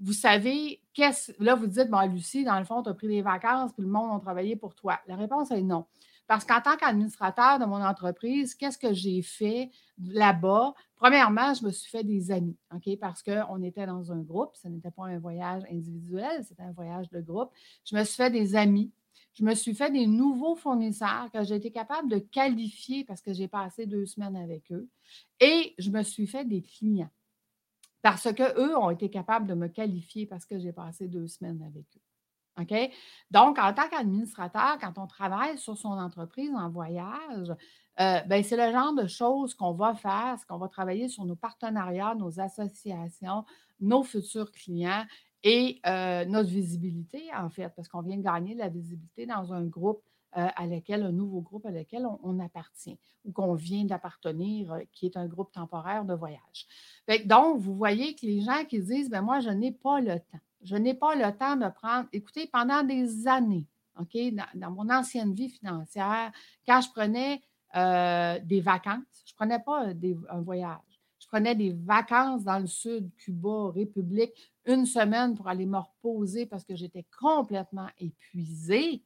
Vous 0.00 0.12
savez, 0.12 0.80
qu'est-ce. 0.92 1.32
Là, 1.42 1.54
vous 1.54 1.66
dites, 1.66 1.88
bon, 1.88 2.00
Lucie, 2.10 2.44
dans 2.44 2.58
le 2.58 2.64
fond, 2.64 2.82
tu 2.82 2.90
as 2.90 2.94
pris 2.94 3.08
des 3.08 3.22
vacances, 3.22 3.72
puis 3.72 3.82
le 3.82 3.88
monde 3.88 4.16
a 4.16 4.20
travaillé 4.20 4.56
pour 4.56 4.74
toi. 4.74 4.98
La 5.06 5.16
réponse 5.16 5.50
est 5.50 5.62
non. 5.62 5.86
Parce 6.26 6.44
qu'en 6.44 6.60
tant 6.60 6.76
qu'administrateur 6.76 7.58
de 7.58 7.64
mon 7.66 7.82
entreprise, 7.82 8.54
qu'est-ce 8.54 8.78
que 8.78 8.92
j'ai 8.92 9.22
fait 9.22 9.70
là-bas? 10.02 10.74
Premièrement, 10.96 11.54
je 11.54 11.64
me 11.64 11.70
suis 11.70 11.90
fait 11.90 12.02
des 12.02 12.30
amis, 12.32 12.56
OK? 12.74 12.98
Parce 12.98 13.22
qu'on 13.22 13.62
était 13.62 13.86
dans 13.86 14.12
un 14.12 14.20
groupe, 14.20 14.50
ce 14.54 14.66
n'était 14.66 14.90
pas 14.90 15.04
un 15.04 15.18
voyage 15.18 15.62
individuel, 15.70 16.44
c'était 16.44 16.64
un 16.64 16.72
voyage 16.72 17.08
de 17.10 17.20
groupe. 17.20 17.50
Je 17.84 17.96
me 17.96 18.02
suis 18.02 18.16
fait 18.16 18.30
des 18.30 18.56
amis 18.56 18.90
je 19.38 19.44
me 19.44 19.54
suis 19.54 19.74
fait 19.74 19.90
des 19.90 20.06
nouveaux 20.06 20.56
fournisseurs 20.56 21.28
que 21.30 21.44
j'ai 21.44 21.56
été 21.56 21.70
capable 21.70 22.08
de 22.08 22.18
qualifier 22.18 23.04
parce 23.04 23.20
que 23.20 23.34
j'ai 23.34 23.48
passé 23.48 23.84
deux 23.84 24.06
semaines 24.06 24.36
avec 24.36 24.72
eux. 24.72 24.88
Et 25.40 25.74
je 25.78 25.90
me 25.90 26.02
suis 26.02 26.26
fait 26.26 26.46
des 26.46 26.62
clients 26.62 27.10
parce 28.02 28.32
qu'eux 28.32 28.76
ont 28.76 28.90
été 28.90 29.10
capables 29.10 29.46
de 29.46 29.54
me 29.54 29.68
qualifier 29.68 30.26
parce 30.26 30.46
que 30.46 30.58
j'ai 30.58 30.72
passé 30.72 31.08
deux 31.08 31.26
semaines 31.26 31.62
avec 31.62 31.84
eux. 31.96 32.00
OK? 32.62 32.90
Donc, 33.30 33.58
en 33.58 33.72
tant 33.74 33.88
qu'administrateur, 33.88 34.78
quand 34.80 34.98
on 34.98 35.06
travaille 35.06 35.58
sur 35.58 35.76
son 35.76 35.90
entreprise 35.90 36.52
en 36.54 36.70
voyage, 36.70 37.52
euh, 38.00 38.20
ben, 38.22 38.42
c'est 38.42 38.56
le 38.56 38.72
genre 38.72 38.94
de 38.94 39.06
choses 39.06 39.54
qu'on 39.54 39.72
va 39.72 39.94
faire, 39.94 40.36
qu'on 40.48 40.58
va 40.58 40.68
travailler 40.68 41.08
sur 41.08 41.24
nos 41.24 41.36
partenariats, 41.36 42.14
nos 42.14 42.40
associations, 42.40 43.44
nos 43.80 44.02
futurs 44.02 44.50
clients 44.52 45.04
et 45.42 45.80
euh, 45.86 46.24
notre 46.24 46.48
visibilité, 46.50 47.24
en 47.34 47.50
fait, 47.50 47.70
parce 47.76 47.88
qu'on 47.88 48.02
vient 48.02 48.16
de 48.16 48.22
gagner 48.22 48.54
de 48.54 48.60
la 48.60 48.68
visibilité 48.68 49.26
dans 49.26 49.52
un 49.52 49.64
groupe 49.64 50.02
à 50.32 50.66
lequel, 50.66 51.02
un 51.02 51.12
nouveau 51.12 51.40
groupe 51.40 51.64
à 51.66 51.70
lequel 51.70 52.06
on, 52.22 52.40
appartient 52.40 52.98
ou 53.24 53.32
qu'on 53.32 53.54
vient 53.54 53.84
d'appartenir, 53.84 54.72
euh, 54.72 54.80
qui 54.92 55.06
est 55.06 55.16
un 55.16 55.26
groupe 55.26 55.50
temporaire 55.50 56.04
de 56.04 56.14
voyage. 56.14 56.66
donc, 57.24 57.58
vous 57.58 57.74
voyez 57.74 58.14
que 58.14 58.26
les 58.26 58.42
gens 58.42 58.64
qui 58.68 58.80
disent, 58.80 59.08
ben 59.08 59.22
moi, 59.22 59.40
je 59.40 59.50
n'ai 59.50 59.72
pas 59.72 60.00
le 60.00 60.18
temps. 60.20 60.40
Je 60.62 60.76
n'ai 60.76 60.94
pas 60.94 61.14
le 61.14 61.36
temps 61.36 61.56
de 61.56 61.68
prendre. 61.70 62.08
Écoutez, 62.12 62.46
pendant 62.46 62.82
des 62.82 63.26
années, 63.26 63.66
dans, 64.54 64.70
mon 64.70 64.90
ancienne 64.90 65.32
vie 65.32 65.48
financière, 65.48 66.32
quand 66.66 66.80
je 66.80 66.90
prenais 66.90 67.40
des 68.44 68.60
vacances, 68.60 69.24
je 69.24 69.32
ne 69.32 69.36
prenais 69.36 69.58
pas 69.58 69.86
un 70.30 70.40
voyage. 70.40 70.96
Je 71.18 71.26
prenais 71.28 71.54
des 71.54 71.72
vacances 71.72 72.44
dans 72.44 72.58
le 72.58 72.68
sud, 72.68 73.10
Cuba, 73.16 73.72
République, 73.74 74.52
une 74.64 74.86
semaine 74.86 75.34
pour 75.34 75.48
aller 75.48 75.66
me 75.66 75.78
reposer 75.78 76.46
parce 76.46 76.64
que 76.64 76.76
j'étais 76.76 77.04
complètement 77.18 77.88
épuisée. 77.98 79.02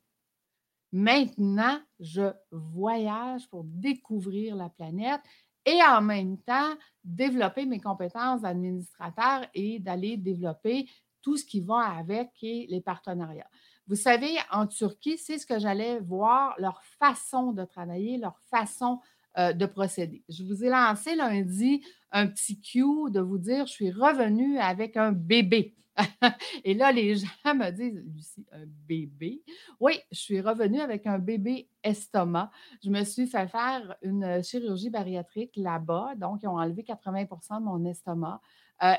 Maintenant, 0.92 1.78
je 2.00 2.32
voyage 2.50 3.48
pour 3.48 3.64
découvrir 3.64 4.56
la 4.56 4.68
planète 4.68 5.20
et 5.64 5.78
en 5.82 6.00
même 6.00 6.38
temps 6.38 6.74
développer 7.04 7.66
mes 7.66 7.80
compétences 7.80 8.42
d'administrateur 8.42 9.46
et 9.54 9.78
d'aller 9.78 10.16
développer 10.16 10.88
tout 11.22 11.36
ce 11.36 11.44
qui 11.44 11.60
va 11.60 11.80
avec 11.98 12.30
les 12.40 12.82
partenariats. 12.84 13.48
Vous 13.86 13.96
savez, 13.96 14.36
en 14.50 14.66
Turquie, 14.66 15.18
c'est 15.18 15.38
ce 15.38 15.46
que 15.46 15.58
j'allais 15.58 16.00
voir, 16.00 16.54
leur 16.58 16.82
façon 16.98 17.52
de 17.52 17.64
travailler, 17.64 18.18
leur 18.18 18.38
façon 18.50 19.00
euh, 19.38 19.52
de 19.52 19.66
procéder. 19.66 20.22
Je 20.28 20.44
vous 20.44 20.64
ai 20.64 20.68
lancé 20.68 21.14
lundi 21.14 21.84
un 22.10 22.26
petit 22.26 22.60
cue 22.60 23.10
de 23.10 23.20
vous 23.20 23.38
dire 23.38 23.66
je 23.66 23.72
suis 23.72 23.90
revenue 23.90 24.58
avec 24.58 24.96
un 24.96 25.12
bébé. 25.12 25.76
Et 26.64 26.74
là, 26.74 26.92
les 26.92 27.16
gens 27.16 27.26
me 27.54 27.70
disent 27.70 28.02
Lucie, 28.06 28.46
un 28.52 28.64
bébé? 28.66 29.42
Oui, 29.78 29.98
je 30.10 30.18
suis 30.18 30.40
revenue 30.40 30.80
avec 30.80 31.06
un 31.06 31.18
bébé 31.18 31.68
estomac. 31.82 32.50
Je 32.82 32.90
me 32.90 33.04
suis 33.04 33.26
fait 33.26 33.48
faire 33.48 33.96
une 34.02 34.42
chirurgie 34.42 34.90
bariatrique 34.90 35.52
là-bas. 35.56 36.14
Donc, 36.16 36.42
ils 36.42 36.48
ont 36.48 36.58
enlevé 36.58 36.82
80% 36.82 37.60
de 37.60 37.64
mon 37.64 37.84
estomac. 37.84 38.40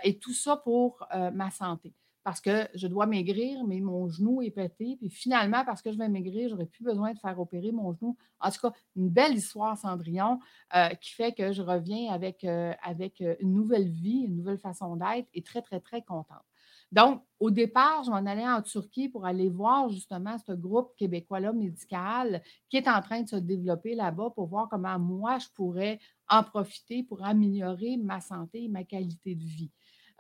et 0.04 0.20
tout 0.20 0.34
ça 0.34 0.58
pour 0.58 1.08
ma 1.34 1.50
santé 1.50 1.94
parce 2.24 2.40
que 2.40 2.68
je 2.76 2.88
dois 2.88 3.06
maigrir, 3.08 3.64
mais 3.66 3.80
mon 3.80 4.08
genou 4.08 4.42
est 4.42 4.52
pété. 4.52 4.96
Puis 4.98 5.10
finalement, 5.10 5.64
parce 5.66 5.82
que 5.82 5.92
je 5.92 5.98
vais 5.98 6.10
maigrir, 6.10 6.50
je 6.50 6.54
n'aurai 6.54 6.68
plus 6.68 6.84
besoin 6.84 7.14
de 7.14 7.20
faire 7.20 7.40
opérer 7.40 7.72
mon 7.72 7.94
genou. 7.94 8.16
En 8.40 8.52
tout 8.52 8.62
cas, 8.62 8.74
une 8.96 9.10
belle 9.10 9.36
histoire, 9.36 9.78
Cendrillon, 9.78 10.40
euh, 10.76 10.90
qui 10.90 11.12
fait 11.12 11.34
que 11.34 11.52
je 11.52 11.62
reviens 11.62 12.12
avec, 12.12 12.44
euh, 12.44 12.74
avec 12.84 13.22
euh, 13.22 13.36
une 13.40 13.54
nouvelle 13.54 13.90
vie, 13.90 14.26
une 14.28 14.36
nouvelle 14.38 14.60
façon 14.60 14.96
d'être 14.96 15.28
et 15.34 15.42
très, 15.42 15.62
très, 15.62 15.80
très 15.80 16.02
contente. 16.04 16.46
Donc, 16.92 17.24
au 17.40 17.50
départ, 17.50 18.04
je 18.04 18.12
m'en 18.12 18.18
allais 18.18 18.48
en 18.48 18.62
Turquie 18.62 19.08
pour 19.08 19.26
aller 19.26 19.50
voir 19.50 19.90
justement 19.90 20.38
ce 20.38 20.52
groupe 20.52 20.94
québécois-là 20.98 21.54
médical 21.54 22.44
qui 22.70 22.78
est 22.78 22.88
en 22.88 23.02
train 23.02 23.22
de 23.22 23.30
se 23.30 23.38
développer 23.38 23.96
là-bas 23.96 24.32
pour 24.36 24.48
voir 24.48 24.68
comment 24.70 25.00
moi, 25.00 25.38
je 25.40 25.48
pourrais 25.56 26.00
en 26.30 26.44
profiter 26.44 27.04
pour 27.04 27.24
améliorer 27.24 27.98
ma 27.98 28.20
santé 28.20 28.66
et 28.66 28.68
ma 28.68 28.84
qualité 28.84 29.36
de 29.36 29.44
vie. 29.44 29.72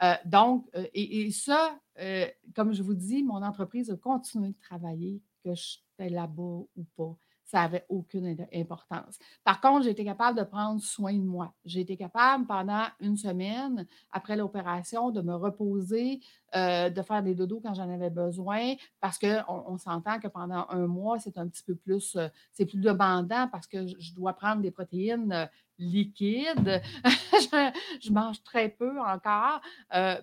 Euh, 0.02 0.16
donc, 0.26 0.68
euh, 0.76 0.86
et, 0.94 1.30
ça, 1.32 1.78
euh, 2.00 2.26
comme 2.56 2.74
je 2.74 2.82
vous 2.82 2.96
dis, 2.96 3.22
mon 3.22 3.44
entreprise 3.44 3.92
a 3.92 3.98
continué 3.98 4.50
de 4.50 4.60
travailler, 4.60 5.22
que 5.44 5.54
j'étais 5.54 6.10
là-bas 6.10 6.64
ou 6.76 6.84
pas 6.96 7.16
ça 7.52 7.64
n'avait 7.64 7.86
aucune 7.90 8.48
importance. 8.54 9.20
Par 9.44 9.60
contre, 9.60 9.84
j'ai 9.84 9.90
été 9.92 10.06
capable 10.06 10.40
de 10.40 10.44
prendre 10.46 10.82
soin 10.82 11.14
de 11.14 11.24
moi. 11.24 11.54
J'ai 11.66 11.82
été 11.82 11.98
capable 11.98 12.48
pendant 12.48 12.86
une 13.02 13.18
semaine, 13.18 13.86
après 14.10 14.38
l'opération, 14.38 15.12
de 15.12 15.22
me 15.22 15.36
reposer, 15.36 16.22
euh, 16.56 16.90
de 16.90 17.02
faire 17.02 17.24
des 17.24 17.34
dodos 17.34 17.62
quand 17.62 17.74
j'en 17.74 17.90
avais 17.90 18.10
besoin, 18.10 18.76
parce 19.00 19.18
qu'on 19.18 19.44
on, 19.48 19.78
s'entend 19.78 20.20
que 20.20 20.28
pendant 20.28 20.66
un 20.70 20.86
mois, 20.86 21.18
c'est 21.18 21.38
un 21.38 21.48
petit 21.48 21.64
peu 21.64 21.76
plus, 21.76 22.16
euh, 22.16 22.28
c'est 22.52 22.66
plus 22.66 22.80
demandant 22.80 23.48
parce 23.50 23.68
que 23.68 23.88
je, 23.88 24.14
dois 24.14 24.34
prendre 24.34 24.62
des 24.62 24.72
protéines 24.72 25.32
euh, 25.32 25.46
liquides. 25.80 26.82
je, 28.02 28.12
mange 28.12 28.44
très 28.44 28.68
peu 28.68 29.00
encore, 29.00 29.62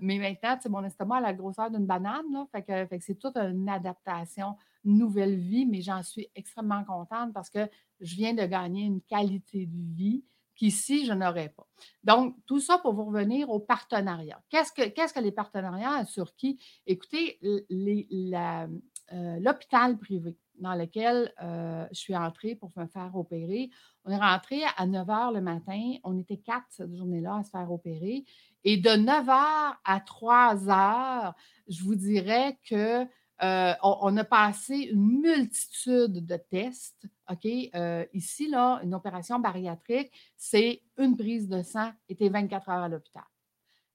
mais 0.01 0.19
maintenant, 0.19 0.59
mon 0.69 0.85
estomac 0.85 1.17
a 1.17 1.21
la 1.21 1.33
grosseur 1.33 1.71
d'une 1.71 1.87
banane, 1.87 2.27
là, 2.33 2.47
fait 2.53 2.63
que 2.63 3.01
c'est 3.01 3.19
toute 3.19 3.37
une 3.37 3.69
adaptation 3.69 4.55
nouvelle 4.85 5.37
vie, 5.37 5.67
mais 5.67 5.81
j'en 5.81 6.03
suis 6.03 6.29
extrêmement 6.35 6.85
contente 6.85 7.33
parce 7.33 7.51
que 7.51 7.69
je 8.01 8.15
viens 8.15 8.35
de 8.35 8.45
gagner 8.45 8.83
une 8.83 9.01
qualité 9.01 9.67
de 9.67 9.95
vie 9.95 10.25
qu'ici, 10.59 11.07
je 11.07 11.13
n'aurais 11.13 11.49
pas. 11.49 11.67
Donc, 12.05 12.37
tout 12.45 12.61
ça 12.61 12.79
pour 12.79 12.93
vous 12.93 13.05
revenir 13.05 13.49
au 13.49 13.61
partenariat. 13.61 14.43
Qu'est-ce 14.51 14.73
que, 14.73 15.21
les 15.21 15.33
partenariats 15.33 16.05
sur 16.05 16.35
qui? 16.35 16.59
Écoutez, 16.87 17.39
euh, 17.43 19.39
l'hôpital 19.41 19.97
privé 19.97 20.37
dans 20.57 20.75
lequel 20.75 21.33
euh, 21.41 21.87
je 21.93 21.99
suis 21.99 22.17
entrée 22.17 22.57
pour 22.57 22.73
me 22.77 22.87
faire 22.87 23.15
opérer, 23.15 23.71
on 24.05 24.11
est 24.11 24.17
rentré 24.17 24.63
à 24.77 24.87
9 24.87 25.07
h 25.07 25.35
le 25.35 25.41
matin. 25.41 25.95
On 26.03 26.19
était 26.19 26.39
quatre 26.39 26.67
cette 26.71 26.95
journée-là 26.95 27.37
à 27.37 27.45
se 27.45 27.51
faire 27.51 27.71
opérer. 27.71 28.25
Et 28.65 28.77
de 28.77 28.91
9 28.91 29.27
h 29.27 29.75
à 29.85 30.01
3 30.01 30.57
h, 30.57 31.35
je 31.69 31.83
vous 31.85 31.95
dirais 31.95 32.59
que 32.69 33.07
euh, 33.43 33.75
on, 33.83 34.17
a 34.17 34.25
passé 34.25 34.91
une 34.93 35.21
multitude 35.21 36.27
de 36.27 36.37
tests. 36.37 37.07
OK? 37.31 37.47
Euh, 37.75 38.05
ici, 38.13 38.49
là, 38.49 38.81
une 38.83 38.95
opération 38.95 39.39
bariatrique, 39.39 40.13
c'est 40.37 40.83
une 40.97 41.17
prise 41.17 41.49
de 41.49 41.63
sang 41.63 41.93
et 42.09 42.17
tu 42.17 42.29
24 42.29 42.69
heures 42.69 42.83
à 42.83 42.89
l'hôpital. 42.89 43.25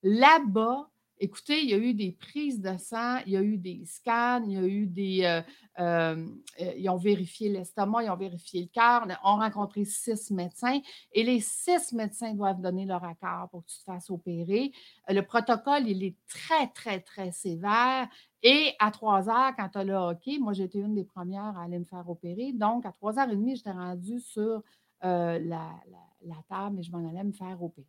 Là-bas, 0.02 0.90
Écoutez, 1.24 1.62
il 1.62 1.70
y 1.70 1.74
a 1.74 1.78
eu 1.78 1.94
des 1.94 2.12
prises 2.12 2.60
de 2.60 2.76
sang, 2.76 3.20
il 3.26 3.32
y 3.32 3.38
a 3.38 3.42
eu 3.42 3.58
des 3.58 3.86
scans, 3.86 4.44
il 4.46 4.52
y 4.52 4.58
a 4.58 4.68
eu 4.68 4.86
des. 4.86 5.24
Euh, 5.24 5.42
euh, 5.80 6.28
euh, 6.60 6.74
ils 6.78 6.90
ont 6.90 6.98
vérifié 6.98 7.48
l'estomac, 7.48 8.04
ils 8.04 8.10
ont 8.10 8.18
vérifié 8.18 8.64
le 8.64 8.68
cœur. 8.68 9.08
On 9.24 9.40
a 9.40 9.48
rencontré 9.48 9.86
six 9.86 10.32
médecins 10.32 10.82
et 11.14 11.24
les 11.24 11.40
six 11.40 11.94
médecins 11.94 12.34
doivent 12.34 12.60
donner 12.60 12.84
leur 12.84 13.06
accord 13.06 13.48
pour 13.52 13.64
que 13.64 13.72
tu 13.72 13.78
te 13.78 13.84
fasses 13.86 14.10
opérer. 14.10 14.74
Le 15.08 15.22
protocole, 15.22 15.88
il 15.88 16.04
est 16.04 16.18
très, 16.28 16.68
très, 16.68 17.00
très 17.00 17.32
sévère. 17.32 18.10
Et 18.42 18.74
à 18.80 18.92
trois 18.92 19.30
heures, 19.30 19.56
quand 19.56 19.70
tu 19.70 19.78
as 19.78 19.86
le 19.86 19.94
hockey, 19.94 20.40
moi, 20.40 20.52
été 20.52 20.80
une 20.80 20.94
des 20.94 21.06
premières 21.06 21.58
à 21.58 21.64
aller 21.64 21.80
me 21.80 21.86
faire 21.86 22.10
opérer. 22.10 22.52
Donc, 22.52 22.86
à 22.86 22.92
trois 22.92 23.18
heures 23.18 23.30
et 23.30 23.38
demie, 23.38 23.56
j'étais 23.56 23.72
rendue 23.72 24.20
sur 24.20 24.62
la, 25.02 25.40
la 25.40 26.44
table 26.50 26.82
et 26.82 26.84
je 26.84 26.92
m'en 26.92 27.10
allais 27.10 27.24
me 27.24 27.32
faire 27.32 27.64
opérer. 27.64 27.88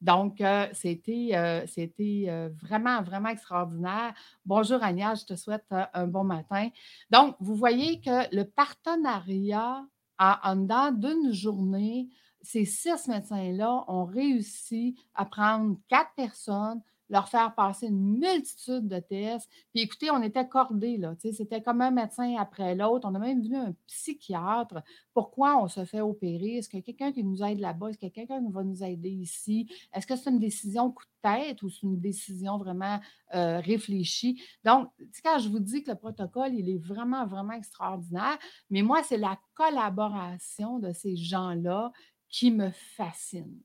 Donc, 0.00 0.40
euh, 0.40 0.66
c'était, 0.72 1.30
euh, 1.34 1.66
euh, 1.78 2.50
vraiment, 2.60 3.02
vraiment 3.02 3.28
extraordinaire. 3.28 4.14
Bonjour 4.44 4.82
Agnès, 4.82 5.20
je 5.20 5.26
te 5.26 5.36
souhaite 5.36 5.64
un 5.70 6.06
bon 6.06 6.24
matin. 6.24 6.68
Donc, 7.10 7.36
vous 7.40 7.54
voyez 7.54 8.00
que 8.00 8.34
le 8.34 8.44
partenariat 8.44 9.84
en 10.18 10.56
dedans 10.56 10.92
d'une 10.92 11.32
journée, 11.32 12.08
ces 12.40 12.64
six 12.64 13.08
médecins-là 13.08 13.84
ont 13.88 14.04
réussi 14.04 14.96
à 15.14 15.24
prendre 15.24 15.76
quatre 15.88 16.14
personnes, 16.14 16.80
leur 17.08 17.28
faire 17.28 17.54
passer 17.54 17.86
une 17.86 18.18
multitude 18.18 18.88
de 18.88 18.98
tests. 18.98 19.48
Puis 19.72 19.82
écoutez, 19.82 20.10
on 20.10 20.22
était 20.22 20.48
cordés, 20.48 20.96
là. 20.96 21.14
C'était 21.20 21.62
comme 21.62 21.80
un 21.80 21.90
médecin 21.90 22.36
après 22.38 22.74
l'autre. 22.74 23.08
On 23.08 23.14
a 23.14 23.18
même 23.18 23.42
vu 23.42 23.54
un 23.54 23.74
psychiatre. 23.86 24.82
Pourquoi 25.14 25.62
on 25.62 25.68
se 25.68 25.84
fait 25.84 26.00
opérer? 26.00 26.56
Est-ce 26.56 26.68
qu'il 26.68 26.80
y 26.80 26.82
a 26.82 26.84
quelqu'un 26.84 27.12
qui 27.12 27.22
nous 27.22 27.42
aide 27.42 27.60
là-bas? 27.60 27.90
Est-ce 27.90 28.04
a 28.04 28.10
quelqu'un 28.10 28.40
va 28.50 28.64
nous 28.64 28.82
aider 28.82 29.10
ici? 29.10 29.68
Est-ce 29.92 30.06
que 30.06 30.16
c'est 30.16 30.30
une 30.30 30.38
décision 30.38 30.90
coup 30.90 31.04
de 31.04 31.30
tête 31.30 31.62
ou 31.62 31.68
c'est 31.68 31.82
une 31.82 32.00
décision 32.00 32.58
vraiment 32.58 33.00
euh, 33.34 33.60
réfléchie? 33.60 34.42
Donc, 34.64 34.90
quand 35.24 35.38
je 35.38 35.48
vous 35.48 35.60
dis 35.60 35.82
que 35.82 35.90
le 35.90 35.96
protocole, 35.96 36.54
il 36.54 36.68
est 36.68 36.78
vraiment, 36.78 37.26
vraiment 37.26 37.52
extraordinaire, 37.52 38.38
mais 38.70 38.82
moi, 38.82 39.02
c'est 39.02 39.16
la 39.16 39.38
collaboration 39.54 40.78
de 40.78 40.92
ces 40.92 41.16
gens-là 41.16 41.92
qui 42.28 42.50
me 42.50 42.70
fascine. 42.70 43.60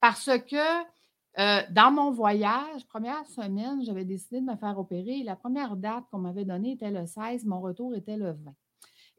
Parce 0.00 0.30
que 0.48 0.95
euh, 1.38 1.60
dans 1.70 1.92
mon 1.92 2.10
voyage, 2.10 2.86
première 2.86 3.26
semaine, 3.26 3.84
j'avais 3.84 4.04
décidé 4.04 4.40
de 4.40 4.46
me 4.46 4.56
faire 4.56 4.78
opérer. 4.78 5.22
La 5.22 5.36
première 5.36 5.76
date 5.76 6.04
qu'on 6.10 6.18
m'avait 6.18 6.44
donnée 6.44 6.72
était 6.72 6.90
le 6.90 7.06
16, 7.06 7.44
mon 7.44 7.60
retour 7.60 7.94
était 7.94 8.16
le 8.16 8.32
20. 8.32 8.54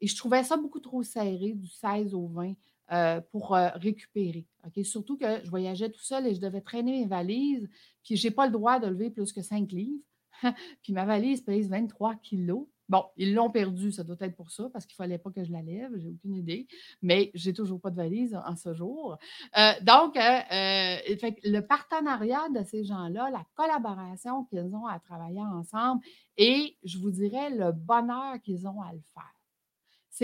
Et 0.02 0.08
je 0.08 0.16
trouvais 0.16 0.44
ça 0.44 0.58
beaucoup 0.58 0.80
trop 0.80 1.04
serré 1.04 1.54
du 1.54 1.68
16 1.68 2.14
au 2.14 2.28
20 2.28 2.54
euh, 2.92 3.22
pour 3.32 3.56
euh, 3.56 3.70
récupérer. 3.76 4.46
Surtout 4.84 5.18
que 5.18 5.44
je 5.44 5.50
voyageais 5.50 5.90
tout 5.90 6.02
seul 6.02 6.26
et 6.26 6.34
je 6.34 6.42
devais 6.42 6.62
traîner 6.62 7.02
mes 7.02 7.06
valises, 7.06 7.70
puis 8.04 8.16
je 8.16 8.28
n'ai 8.28 8.32
pas 8.32 8.48
le 8.48 8.52
droit 8.52 8.80
de 8.80 8.88
lever 8.88 9.10
plus 9.10 9.32
que 9.32 9.42
5 9.42 9.72
livres. 9.72 10.02
puis 10.82 10.94
ma 10.94 11.06
valise 11.06 11.42
pèse 11.42 11.70
23 11.70 12.16
kilos. 12.16 12.66
Bon, 12.90 13.04
ils 13.18 13.34
l'ont 13.34 13.50
perdu, 13.50 13.92
ça 13.92 14.04
doit 14.04 14.16
être 14.22 14.36
pour 14.36 14.50
ça, 14.50 14.70
parce 14.72 14.86
qu'il 14.86 14.94
ne 14.94 15.06
fallait 15.06 15.18
pas 15.18 15.30
que 15.30 15.44
je 15.44 15.52
la 15.52 15.62
lève, 15.62 15.92
j'ai 15.98 16.08
aucune 16.08 16.36
idée, 16.36 16.68
mais 17.02 17.32
j'ai 17.34 17.52
toujours 17.52 17.82
pas 17.82 17.90
de 17.90 17.98
valise 17.98 18.40
en 18.46 18.56
ce 18.56 18.74
jour. 18.74 19.18
Euh, 19.58 19.72
donc, 19.82 20.16
euh, 20.16 20.40
euh, 20.52 20.98
le 21.44 21.60
partenariat 21.60 22.48
de 22.56 22.64
ces 22.64 22.86
gens-là, 22.86 23.30
la 23.30 23.46
collaboration 23.56 24.46
qu'ils 24.46 24.74
ont 24.74 24.86
à 24.86 25.00
travailler 25.00 25.42
ensemble 25.42 26.02
et, 26.38 26.78
je 26.84 26.98
vous 26.98 27.12
dirais, 27.12 27.50
le 27.50 27.74
bonheur 27.74 28.40
qu'ils 28.42 28.68
ont 28.68 28.82
à 28.82 28.94
le 28.94 29.02
faire. 29.14 29.34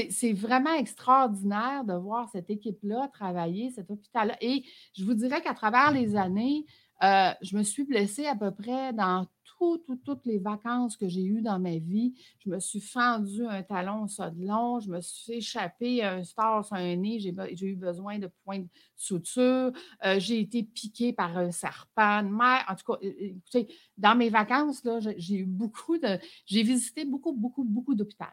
C'est 0.10 0.34
vraiment 0.34 0.74
extraordinaire 0.74 1.84
de 1.84 1.94
voir 1.94 2.28
cette 2.30 2.50
équipe-là 2.50 3.10
travailler, 3.14 3.70
cet 3.70 3.92
hôpital-là. 3.92 4.36
Et 4.42 4.64
je 4.98 5.04
vous 5.04 5.14
dirais 5.14 5.40
qu'à 5.40 5.54
travers 5.54 5.92
les 5.92 6.16
années, 6.16 6.66
je 7.00 7.56
me 7.56 7.62
suis 7.62 7.84
blessée 7.84 8.26
à 8.26 8.36
peu 8.36 8.50
près 8.50 8.92
dans 8.94 9.28
toutes 10.04 10.26
les 10.26 10.40
vacances 10.40 10.98
que 10.98 11.08
j'ai 11.08 11.24
eues 11.24 11.42
dans 11.42 11.60
ma 11.60 11.78
vie, 11.78 12.14
je 12.40 12.50
me 12.50 12.60
suis 12.60 12.82
fendu 12.82 13.46
un 13.46 13.64
talon 13.64 14.06
de 14.06 14.48
long, 14.48 14.80
je 14.80 14.90
me 14.90 15.02
suis 15.02 15.34
échappé 15.34 16.04
un 16.04 16.24
star 16.24 16.66
sur 16.66 16.76
un 16.76 16.96
nez, 16.96 17.20
j'ai 17.20 17.68
eu 17.68 17.76
besoin 17.76 18.20
de 18.20 18.30
points 18.44 18.60
de 18.60 18.68
suture, 18.96 19.72
euh, 20.06 20.20
j'ai 20.20 20.40
été 20.40 20.64
piqué 20.64 21.14
par 21.14 21.38
un 21.38 21.52
serpent. 21.52 22.24
En 22.24 22.76
tout 22.76 22.94
cas, 22.94 23.00
écoutez, 23.02 23.68
dans 23.98 24.16
mes 24.16 24.30
vacances, 24.30 24.84
j'ai 25.18 25.38
eu 25.38 25.46
beaucoup 25.46 25.98
de. 25.98 26.20
J'ai 26.46 26.64
visité 26.64 27.06
beaucoup, 27.06 27.34
beaucoup, 27.34 27.64
beaucoup 27.64 27.96
d'hôpitaux. 27.96 28.26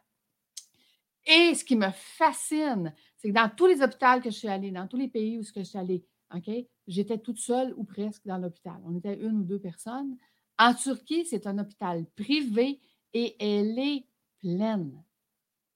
Et 1.26 1.54
ce 1.54 1.64
qui 1.64 1.76
me 1.76 1.90
fascine, 1.90 2.94
c'est 3.16 3.28
que 3.28 3.34
dans 3.34 3.50
tous 3.54 3.66
les 3.66 3.82
hôpitaux 3.82 4.20
que 4.22 4.30
je 4.30 4.36
suis 4.36 4.48
allée, 4.48 4.70
dans 4.70 4.86
tous 4.86 4.96
les 4.96 5.08
pays 5.08 5.38
où 5.38 5.42
je 5.42 5.62
suis 5.62 5.78
allée, 5.78 6.04
OK, 6.34 6.50
j'étais 6.86 7.18
toute 7.18 7.38
seule 7.38 7.74
ou 7.76 7.84
presque 7.84 8.24
dans 8.24 8.38
l'hôpital. 8.38 8.80
On 8.84 8.96
était 8.96 9.16
une 9.16 9.40
ou 9.40 9.44
deux 9.44 9.58
personnes. 9.58 10.16
En 10.60 10.74
Turquie, 10.74 11.24
c'est 11.24 11.46
un 11.46 11.56
hôpital 11.58 12.04
privé 12.14 12.82
et 13.14 13.34
elle 13.40 13.78
est 13.78 14.04
pleine. 14.40 15.02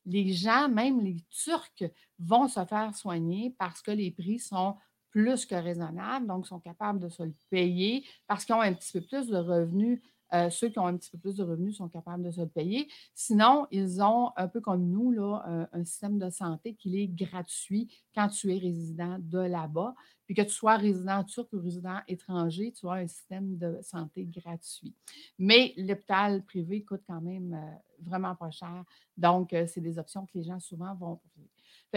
Les 0.04 0.34
gens, 0.34 0.68
même 0.68 1.00
les 1.00 1.16
Turcs, 1.30 1.90
vont 2.18 2.48
se 2.48 2.62
faire 2.66 2.94
soigner 2.94 3.54
parce 3.58 3.80
que 3.80 3.90
les 3.90 4.10
prix 4.10 4.38
sont 4.38 4.76
plus 5.08 5.46
que 5.46 5.54
raisonnables, 5.54 6.26
donc 6.26 6.46
sont 6.46 6.60
capables 6.60 7.00
de 7.00 7.08
se 7.08 7.22
le 7.22 7.34
payer 7.48 8.06
parce 8.26 8.44
qu'ils 8.44 8.56
ont 8.56 8.60
un 8.60 8.74
petit 8.74 8.92
peu 8.92 9.00
plus 9.00 9.26
de 9.28 9.38
revenus 9.38 10.02
euh, 10.32 10.50
ceux 10.50 10.68
qui 10.68 10.78
ont 10.78 10.86
un 10.86 10.96
petit 10.96 11.10
peu 11.10 11.18
plus 11.18 11.36
de 11.36 11.42
revenus 11.44 11.76
sont 11.76 11.88
capables 11.88 12.22
de 12.22 12.30
se 12.30 12.40
le 12.40 12.48
payer. 12.48 12.88
Sinon, 13.14 13.66
ils 13.70 14.02
ont, 14.02 14.30
un 14.36 14.48
peu 14.48 14.60
comme 14.60 14.88
nous, 14.88 15.12
là, 15.12 15.68
un, 15.72 15.84
système 15.84 16.18
de 16.18 16.30
santé 16.30 16.74
qui 16.74 17.00
est 17.00 17.08
gratuit 17.08 17.88
quand 18.14 18.28
tu 18.28 18.52
es 18.54 18.58
résident 18.58 19.18
de 19.20 19.38
là-bas. 19.38 19.94
Puis 20.26 20.34
que 20.34 20.42
tu 20.42 20.50
sois 20.50 20.76
résident 20.76 21.22
turc 21.24 21.52
ou 21.52 21.60
résident 21.60 21.98
étranger, 22.08 22.72
tu 22.72 22.88
as 22.88 22.92
un 22.92 23.06
système 23.06 23.58
de 23.58 23.78
santé 23.82 24.24
gratuit. 24.24 24.94
Mais 25.38 25.74
l'hôpital 25.76 26.42
privé 26.44 26.82
coûte 26.82 27.02
quand 27.06 27.20
même 27.20 27.52
euh, 27.52 27.76
vraiment 28.00 28.34
pas 28.34 28.50
cher. 28.50 28.84
Donc, 29.18 29.52
euh, 29.52 29.66
c'est 29.66 29.82
des 29.82 29.98
options 29.98 30.24
que 30.24 30.32
les 30.34 30.44
gens 30.44 30.60
souvent 30.60 30.94
vont 30.94 31.20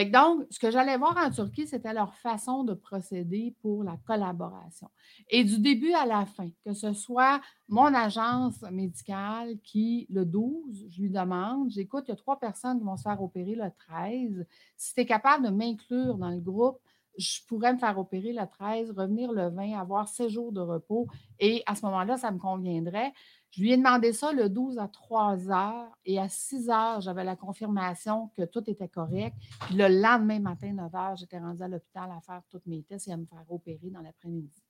donc, 0.06 0.46
ce 0.52 0.60
que 0.60 0.70
j'allais 0.70 0.98
voir 0.98 1.18
en 1.18 1.32
Turquie, 1.32 1.68
c'était 1.68 1.94
leur 1.94 2.14
façon 2.16 2.64
de 2.64 2.74
procéder 2.74 3.56
pour 3.62 3.84
la 3.84 3.98
collaboration. 4.06 4.90
Et 5.30 5.44
du 5.44 5.60
début 5.60 5.94
à 5.94 6.06
la 6.06 6.26
fin, 6.26 6.50
que 6.64 6.74
ce 6.74 6.94
soit 6.94 7.42
mon 7.68 7.94
agence 7.94 8.62
médicale 8.72 9.58
qui, 9.64 10.06
le 10.10 10.26
12, 10.26 10.86
je 10.90 11.02
lui 11.02 11.10
demande, 11.10 11.72
j'écoute, 11.72 12.06
il 12.08 12.12
y 12.12 12.14
a 12.14 12.18
trois 12.18 12.40
personnes 12.40 12.78
qui 12.78 12.86
vont 12.86 12.96
se 12.96 13.04
faire 13.04 13.22
opérer 13.22 13.56
le 13.56 13.72
13. 13.88 14.46
Si 14.76 14.94
tu 14.94 15.02
es 15.02 15.06
capable 15.06 15.46
de 15.46 15.52
m'inclure 15.52 16.18
dans 16.18 16.30
le 16.30 16.40
groupe, 16.40 16.80
je 17.18 17.40
pourrais 17.48 17.74
me 17.74 17.80
faire 17.80 17.98
opérer 17.98 18.34
le 18.34 18.46
13, 18.46 18.92
revenir 18.92 19.32
le 19.32 19.50
20, 19.50 19.80
avoir 19.80 20.08
16 20.08 20.32
jours 20.32 20.52
de 20.52 20.62
repos 20.62 21.08
et 21.40 21.64
à 21.66 21.76
ce 21.76 21.86
moment-là, 21.86 22.18
ça 22.18 22.32
me 22.32 22.40
conviendrait. 22.40 23.12
Je 23.52 23.62
lui 23.62 23.72
ai 23.72 23.78
demandé 23.78 24.14
ça 24.14 24.32
le 24.34 24.50
12 24.50 24.78
à 24.78 24.88
3 24.88 25.50
heures 25.50 25.98
et 26.06 26.20
à 26.20 26.30
6 26.30 26.70
heures, 26.70 27.02
j'avais 27.02 27.24
la 27.24 27.36
confirmation 27.36 28.30
que 28.36 28.44
tout 28.44 28.70
était 28.70 28.90
correct. 28.90 29.36
Puis 29.62 29.76
le 29.76 29.88
lendemain 29.88 30.40
matin, 30.40 30.72
9 30.74 30.96
heures, 30.96 31.16
j'étais 31.16 31.40
rendue 31.40 31.64
à 31.64 31.68
l'hôpital 31.68 32.10
à 32.16 32.22
faire 32.22 32.42
tous 32.50 32.62
mes 32.66 32.84
tests 32.84 33.08
et 33.08 33.14
à 33.14 33.18
me 33.18 33.26
faire 33.26 33.46
opérer 33.50 33.90
dans 33.90 34.02
l'après-midi. 34.02 34.67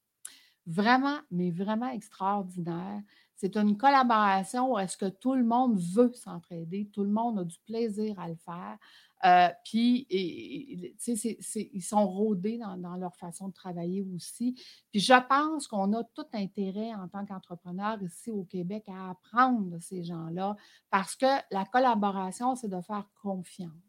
Vraiment, 0.67 1.17
mais 1.31 1.49
vraiment 1.49 1.89
extraordinaire. 1.89 3.01
C'est 3.37 3.55
une 3.55 3.77
collaboration 3.77 4.73
où 4.73 4.79
est-ce 4.79 4.97
que 4.97 5.05
tout 5.05 5.33
le 5.33 5.45
monde 5.45 5.79
veut 5.79 6.11
s'entraider, 6.11 6.89
tout 6.91 7.03
le 7.03 7.09
monde 7.09 7.39
a 7.39 7.45
du 7.45 7.57
plaisir 7.65 8.19
à 8.19 8.27
le 8.27 8.35
faire. 8.35 8.77
Euh, 9.23 9.47
puis, 9.63 10.05
ils 10.09 11.81
sont 11.81 12.05
rodés 12.05 12.57
dans, 12.57 12.97
leur 12.97 13.15
façon 13.15 13.47
de 13.47 13.53
travailler 13.53 14.05
aussi. 14.13 14.61
Puis, 14.91 14.99
je 14.99 15.13
pense 15.29 15.67
qu'on 15.67 15.93
a 15.93 16.03
tout 16.03 16.27
intérêt 16.33 16.93
en 16.95 17.07
tant 17.07 17.25
qu'entrepreneur 17.25 18.01
ici 18.03 18.29
au 18.29 18.43
Québec 18.43 18.89
à 18.89 19.11
apprendre 19.11 19.69
de 19.69 19.79
ces 19.79 20.03
gens-là 20.03 20.57
parce 20.89 21.15
que 21.15 21.27
la 21.49 21.63
collaboration, 21.63 22.55
c'est 22.55 22.67
de 22.67 22.81
faire 22.81 23.07
confiance. 23.21 23.86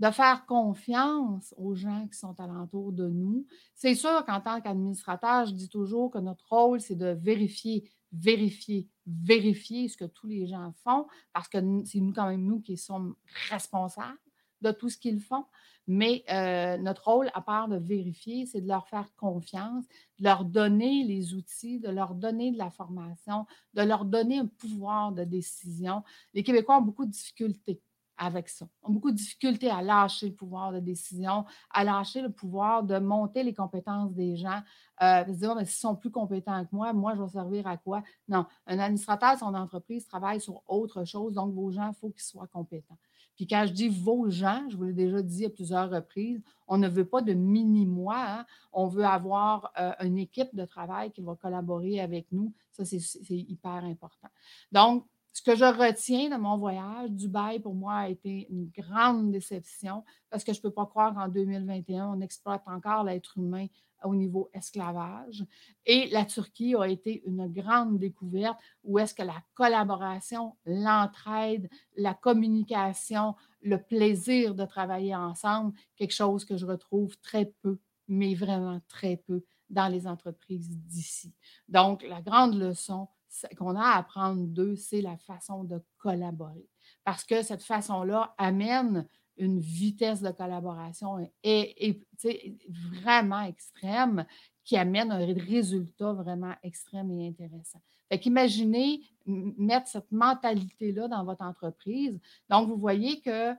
De 0.00 0.10
faire 0.10 0.46
confiance 0.46 1.54
aux 1.58 1.74
gens 1.74 2.08
qui 2.08 2.18
sont 2.18 2.38
alentour 2.40 2.90
de 2.90 3.06
nous. 3.08 3.46
C'est 3.74 3.94
sûr 3.94 4.24
qu'en 4.24 4.40
tant 4.40 4.60
qu'administrateur, 4.60 5.44
je 5.44 5.52
dis 5.52 5.68
toujours 5.68 6.10
que 6.10 6.18
notre 6.18 6.48
rôle, 6.48 6.80
c'est 6.80 6.96
de 6.96 7.18
vérifier, 7.20 7.88
vérifier, 8.10 8.88
vérifier 9.06 9.88
ce 9.88 9.98
que 9.98 10.06
tous 10.06 10.26
les 10.26 10.46
gens 10.46 10.72
font 10.82 11.06
parce 11.34 11.48
que 11.48 11.58
c'est 11.84 12.00
nous, 12.00 12.14
quand 12.14 12.28
même, 12.28 12.44
nous 12.44 12.60
qui 12.60 12.78
sommes 12.78 13.14
responsables 13.50 14.18
de 14.62 14.72
tout 14.72 14.88
ce 14.88 14.96
qu'ils 14.96 15.20
font. 15.20 15.44
Mais 15.86 16.24
euh, 16.30 16.76
notre 16.78 17.08
rôle, 17.08 17.30
à 17.34 17.40
part 17.40 17.68
de 17.68 17.76
vérifier, 17.76 18.46
c'est 18.46 18.60
de 18.60 18.68
leur 18.68 18.88
faire 18.88 19.14
confiance, 19.16 19.84
de 20.18 20.24
leur 20.24 20.44
donner 20.44 21.04
les 21.04 21.34
outils, 21.34 21.80
de 21.80 21.88
leur 21.88 22.14
donner 22.14 22.52
de 22.52 22.58
la 22.58 22.70
formation, 22.70 23.46
de 23.74 23.82
leur 23.82 24.04
donner 24.04 24.38
un 24.38 24.46
pouvoir 24.46 25.12
de 25.12 25.24
décision. 25.24 26.04
Les 26.32 26.42
Québécois 26.42 26.78
ont 26.78 26.82
beaucoup 26.82 27.04
de 27.04 27.10
difficultés 27.10 27.82
avec 28.20 28.50
ça. 28.50 28.68
Ont 28.82 28.92
beaucoup 28.92 29.10
de 29.10 29.16
difficultés 29.16 29.70
à 29.70 29.80
lâcher 29.80 30.28
le 30.28 30.34
pouvoir 30.34 30.72
de 30.72 30.78
décision, 30.78 31.46
à 31.70 31.84
lâcher 31.84 32.20
le 32.20 32.30
pouvoir 32.30 32.82
de 32.84 32.98
monter 32.98 33.42
les 33.42 33.54
compétences 33.54 34.12
des 34.12 34.36
gens, 34.36 34.60
euh, 35.02 35.24
se 35.24 35.38
dire, 35.38 35.56
s'ils 35.60 35.68
sont 35.68 35.96
plus 35.96 36.10
compétents 36.10 36.62
que 36.64 36.68
moi, 36.70 36.92
moi, 36.92 37.14
je 37.16 37.22
vais 37.22 37.28
servir 37.28 37.66
à 37.66 37.78
quoi? 37.78 38.02
Non, 38.28 38.44
un 38.66 38.78
administrateur, 38.78 39.38
son 39.38 39.54
entreprise 39.54 40.06
travaille 40.06 40.40
sur 40.40 40.62
autre 40.68 41.04
chose, 41.04 41.32
donc 41.32 41.54
vos 41.54 41.70
gens, 41.70 41.88
il 41.88 41.94
faut 41.94 42.10
qu'ils 42.10 42.22
soient 42.22 42.46
compétents. 42.46 42.98
Puis 43.36 43.46
quand 43.46 43.64
je 43.66 43.72
dis 43.72 43.88
vos 43.88 44.28
gens, 44.28 44.68
je 44.68 44.76
vous 44.76 44.84
l'ai 44.84 44.92
déjà 44.92 45.22
dit 45.22 45.46
à 45.46 45.50
plusieurs 45.50 45.88
reprises, 45.88 46.42
on 46.68 46.76
ne 46.76 46.88
veut 46.88 47.06
pas 47.06 47.22
de 47.22 47.32
mini-moi, 47.32 48.14
hein. 48.18 48.46
on 48.70 48.86
veut 48.86 49.06
avoir 49.06 49.72
euh, 49.78 49.92
une 50.00 50.18
équipe 50.18 50.54
de 50.54 50.66
travail 50.66 51.10
qui 51.10 51.22
va 51.22 51.34
collaborer 51.36 52.00
avec 52.00 52.26
nous. 52.32 52.52
Ça, 52.70 52.84
c'est 52.84 53.00
hyper 53.30 53.82
important. 53.84 54.28
Donc, 54.72 55.06
ce 55.32 55.42
que 55.42 55.54
je 55.54 55.64
retiens 55.64 56.28
de 56.28 56.36
mon 56.36 56.58
voyage, 56.58 57.10
Dubaï, 57.10 57.60
pour 57.60 57.74
moi, 57.74 57.94
a 57.94 58.08
été 58.08 58.48
une 58.50 58.68
grande 58.68 59.30
déception 59.30 60.04
parce 60.28 60.44
que 60.44 60.52
je 60.52 60.58
ne 60.58 60.62
peux 60.62 60.72
pas 60.72 60.86
croire 60.86 61.14
qu'en 61.14 61.28
2021, 61.28 62.08
on 62.08 62.20
exploite 62.20 62.62
encore 62.66 63.04
l'être 63.04 63.38
humain 63.38 63.66
au 64.04 64.14
niveau 64.14 64.50
esclavage. 64.54 65.44
Et 65.86 66.08
la 66.08 66.24
Turquie 66.24 66.74
a 66.74 66.88
été 66.88 67.22
une 67.26 67.46
grande 67.48 67.98
découverte 67.98 68.58
où 68.82 68.98
est-ce 68.98 69.14
que 69.14 69.22
la 69.22 69.42
collaboration, 69.54 70.56
l'entraide, 70.64 71.68
la 71.96 72.14
communication, 72.14 73.34
le 73.62 73.80
plaisir 73.80 74.54
de 74.54 74.64
travailler 74.64 75.14
ensemble, 75.14 75.74
quelque 75.96 76.14
chose 76.14 76.44
que 76.44 76.56
je 76.56 76.66
retrouve 76.66 77.16
très 77.18 77.52
peu, 77.62 77.78
mais 78.08 78.34
vraiment 78.34 78.80
très 78.88 79.16
peu 79.16 79.44
dans 79.68 79.88
les 79.88 80.06
entreprises 80.06 80.68
d'ici. 80.68 81.32
Donc, 81.68 82.02
la 82.02 82.20
grande 82.20 82.54
leçon 82.54 83.06
qu'on 83.56 83.76
a 83.76 83.82
à 83.82 83.98
apprendre 83.98 84.46
d'eux, 84.46 84.76
c'est 84.76 85.00
la 85.00 85.16
façon 85.18 85.64
de 85.64 85.82
collaborer. 85.98 86.68
Parce 87.04 87.24
que 87.24 87.42
cette 87.42 87.62
façon-là 87.62 88.34
amène 88.38 89.06
une 89.36 89.58
vitesse 89.58 90.20
de 90.20 90.30
collaboration 90.30 91.30
est, 91.42 92.00
vraiment 93.02 93.40
extrême 93.42 94.26
qui 94.64 94.76
amène 94.76 95.10
un 95.10 95.24
résultat 95.34 96.12
vraiment 96.12 96.54
extrême 96.62 97.10
et 97.12 97.28
intéressant. 97.28 97.80
Fait 98.08 98.18
qu'imaginez 98.18 99.00
mettre 99.26 99.88
cette 99.88 100.10
mentalité-là 100.12 101.08
dans 101.08 101.24
votre 101.24 101.42
entreprise. 101.42 102.20
Donc, 102.48 102.68
vous 102.68 102.76
voyez 102.76 103.20
que 103.20 103.54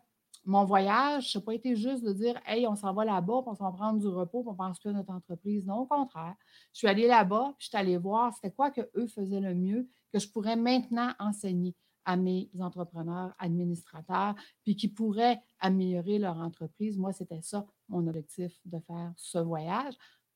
mon 0.46 0.66
voyage, 0.66 1.32
ça 1.32 1.40
n'a 1.40 1.46
pas 1.46 1.54
été 1.54 1.76
juste 1.76 2.04
de 2.04 2.14
dire 2.14 2.40
Hey, 2.46 2.68
on 2.68 2.76
s'en 2.76 2.94
va 2.94 3.06
là-bas, 3.06 3.44
on 3.46 3.56
s'en 3.56 3.72
prendre 3.72 4.00
du 4.00 4.08
repos, 4.08 4.44
on 4.48 4.52
ne 4.52 4.58
pense 4.58 4.80
plus 4.80 4.90
à 4.90 4.94
notre 4.94 5.12
entreprise. 5.12 5.66
Non, 5.66 5.80
au 5.80 5.86
contraire. 5.86 6.36
Je 6.74 6.80
suis 6.80 6.88
allée 6.88 7.08
là-bas, 7.08 7.54
je 7.60 7.68
suis 7.68 7.78
allée 7.78 7.98
voir 7.98 8.34
c'était 8.34 8.52
quoi 8.52 8.72
qu'eux 8.72 9.08
faisaient 9.08 9.40
le 9.40 9.54
mieux, 9.54 9.88
que 10.12 10.20
je 10.20 10.28
pourrais 10.30 10.56
maintenant 10.56 11.14
enseigner 11.20 11.76
à 12.06 12.18
mes 12.18 12.50
entrepreneurs, 12.60 13.36
administrateurs, 13.38 14.34
puis 14.64 14.76
qui 14.76 14.88
pourraient 14.88 15.40
améliorer 15.60 16.18
leur 16.18 16.38
entreprise. 16.38 16.98
Moi, 16.98 17.14
c'était 17.14 17.42
ça 17.44 17.66
mon 17.90 18.08
objectif 18.08 18.60
de 18.66 18.80
faire 18.80 19.14
ce 19.18 19.38
voyage 19.38 19.94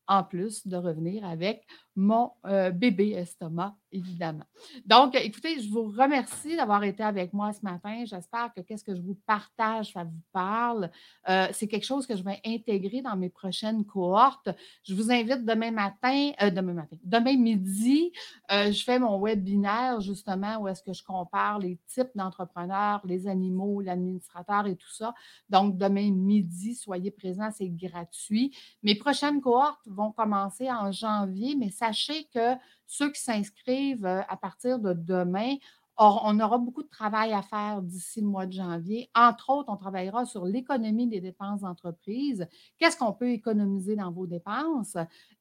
en 0.08 0.24
plus 0.24 0.68
de 0.68 0.78
revenir 0.78 1.26
avec 1.26 1.66
mon 1.96 2.32
euh, 2.46 2.72
bébé 2.72 3.12
estomac, 3.12 3.74
évidemment. 3.92 4.44
Donc, 4.86 5.16
écoutez, 5.16 5.62
je 5.62 5.70
vous 5.70 5.84
remercie 5.84 6.58
d'avoir 6.58 6.84
été 6.84 7.04
avec 7.04 7.32
moi 7.32 7.54
ce 7.54 7.62
matin. 7.62 8.04
J'espère 8.06 8.54
que 8.54 8.60
qu'est-ce 8.60 8.84
que 8.84 8.94
je 8.94 9.02
vous 9.02 9.18
partage, 9.26 9.94
ça 9.94 10.04
vous 10.04 10.22
parle. 10.34 10.92
Euh, 11.30 11.48
c'est 11.54 11.68
quelque 11.68 11.86
chose 11.86 12.06
que 12.06 12.18
je 12.18 12.24
vais 12.24 12.42
intégrer 12.46 13.02
dans 13.02 13.16
mes 13.16 13.30
prochaines 13.30 13.86
cohortes. 13.86 14.50
Je 14.84 14.94
vous 14.94 15.10
invite 15.10 15.46
demain 15.46 15.72
matin, 15.72 16.32
euh, 16.42 16.50
demain 16.50 16.74
matin, 16.74 16.98
demain 17.04 17.38
midi, 17.38 18.12
je 18.50 18.84
fais 18.84 19.00
mon 19.00 19.20
webinaire 19.22 20.02
justement 20.02 20.58
où 20.58 20.68
est-ce 20.68 20.84
que 20.84 20.94
je 20.94 21.04
compare 21.04 21.60
les 21.60 21.80
types 21.88 22.12
d'entrepreneurs, 22.16 23.02
les 23.06 23.28
animaux, 23.28 23.82
l'administrateur 23.82 24.68
et 24.68 24.76
tout 24.76 24.92
ça. 24.92 25.14
Donc, 25.50 25.78
demain 25.78 26.12
midi, 26.12 26.76
soyez 26.76 27.12
présents, 27.12 27.52
c'est 27.52 27.70
gratuit. 27.70 28.56
Mes 28.84 28.96
prochaines 28.96 29.42
cohortes 29.42 29.88
vont 29.96 30.12
commencer 30.12 30.72
en 30.72 30.92
janvier, 30.92 31.56
mais 31.56 31.70
sachez 31.70 32.26
que 32.34 32.56
ceux 32.86 33.12
qui 33.12 33.22
s'inscrivent 33.22 34.06
euh, 34.06 34.22
à 34.28 34.38
partir 34.38 34.80
de 34.80 34.94
demain, 34.94 35.56
on 35.98 36.38
aura 36.42 36.58
beaucoup 36.58 36.84
de 36.84 36.90
travail 36.90 37.32
à 37.32 37.42
faire 37.42 37.82
d'ici 37.82 38.20
le 38.20 38.28
mois 38.28 38.46
de 38.46 38.52
janvier. 38.52 39.10
Entre 39.16 39.50
autres, 39.50 39.70
on 39.72 39.78
travaillera 39.78 40.26
sur 40.26 40.44
l'économie 40.44 41.08
des 41.08 41.22
dépenses 41.22 41.62
d'entreprise. 41.62 42.46
Qu'est-ce 42.78 42.98
qu'on 42.98 43.14
peut 43.14 43.30
économiser 43.30 43.96
dans 43.96 44.12
vos 44.12 44.28
dépenses? 44.28 44.98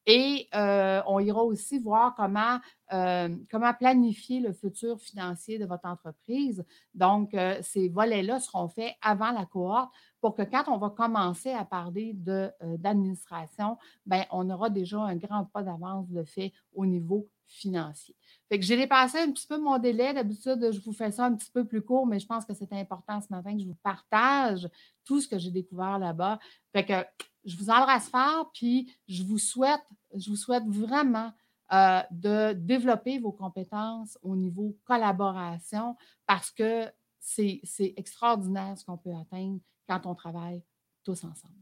Et 0.07 0.47
euh, 0.55 1.03
on 1.09 1.19
ira 1.19 1.43
aussi 1.43 1.81
voir 1.81 2.15
comment, 2.15 2.61
euh, 2.93 3.35
comment 3.51 3.75
planifier 3.75 4.39
le 4.39 4.53
futur 4.53 5.01
financier 5.01 5.59
de 5.59 5.67
votre 5.67 5.89
entreprise. 5.89 6.65
Donc, 6.95 7.37
ces 7.63 7.89
volets-là 7.89 8.39
seront 8.39 8.69
faits 8.69 8.95
avant 9.03 9.33
la 9.33 9.47
cohorte 9.47 9.93
pour 10.25 10.35
que 10.35 10.41
quand 10.41 10.65
on 10.69 10.79
va 10.79 10.89
commencer 10.89 11.51
à 11.51 11.67
parler 11.67 12.17
euh, 12.29 12.51
d'administration, 12.79 13.77
ben, 14.07 14.25
on 14.31 14.49
aura 14.49 14.71
déjà 14.71 14.99
un 14.99 15.17
grand 15.17 15.45
pas 15.45 15.63
d'avance 15.63 16.09
de 16.09 16.25
fait 16.25 16.51
au 16.75 16.87
niveau 16.87 17.29
financier. 17.47 18.17
Fait 18.49 18.59
que 18.59 18.65
j'ai 18.65 18.79
dépassé 18.79 19.19
un 19.19 19.31
petit 19.31 19.47
peu 19.47 19.59
mon 19.59 19.77
délai. 19.77 20.15
D'habitude, 20.15 20.71
je 20.73 20.81
vous 20.81 20.95
fais 20.95 21.11
ça 21.11 21.27
un 21.27 21.35
petit 21.35 21.51
peu 21.51 21.67
plus 21.67 21.83
court, 21.83 22.07
mais 22.07 22.19
je 22.19 22.27
pense 22.27 22.47
que 22.47 22.55
c'est 22.55 22.73
important 22.73 23.21
ce 23.21 23.27
matin 23.29 23.53
que 23.53 23.61
je 23.61 23.67
vous 23.67 23.77
partage 23.83 24.67
tout 25.05 25.21
ce 25.21 25.29
que 25.29 25.39
j'ai 25.39 25.51
découvert 25.51 25.99
là-bas. 25.99 26.39
Fait 26.73 26.87
que 26.87 27.05
je 27.45 27.59
vous 27.59 27.69
embrasse 27.69 28.09
fort, 28.09 28.51
puis 28.55 28.97
je 29.07 29.25
vous 29.25 29.37
souhaite, 29.37 29.85
je 30.15 30.31
vous 30.31 30.37
souhaite 30.37 30.67
vraiment 30.67 31.33
euh, 31.71 32.01
de 32.11 32.55
développer 32.55 33.19
vos 33.19 33.33
compétences 33.33 34.17
au 34.23 34.37
niveau 34.37 34.75
collaboration 34.87 35.99
parce 36.27 36.51
que 36.51 36.87
c'est 37.21 37.61
extraordinaire 37.99 38.79
ce 38.79 38.87
qu'on 38.87 38.97
peut 38.97 39.15
atteindre 39.15 39.61
quand 39.89 40.07
on 40.07 40.15
travaille 40.15 40.63
tous 41.05 41.25
ensemble. 41.25 41.55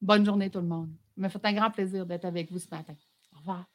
Bonne 0.00 0.24
journée 0.24 0.50
tout 0.50 0.60
le 0.60 0.66
monde. 0.66 0.90
Il 1.16 1.20
m'a 1.20 1.28
fait 1.28 1.44
un 1.44 1.52
grand 1.52 1.70
plaisir 1.70 2.06
d'être 2.06 2.24
avec 2.24 2.50
vous 2.50 2.58
ce 2.58 2.68
matin. 2.70 2.94
Au 3.34 3.38
revoir. 3.38 3.66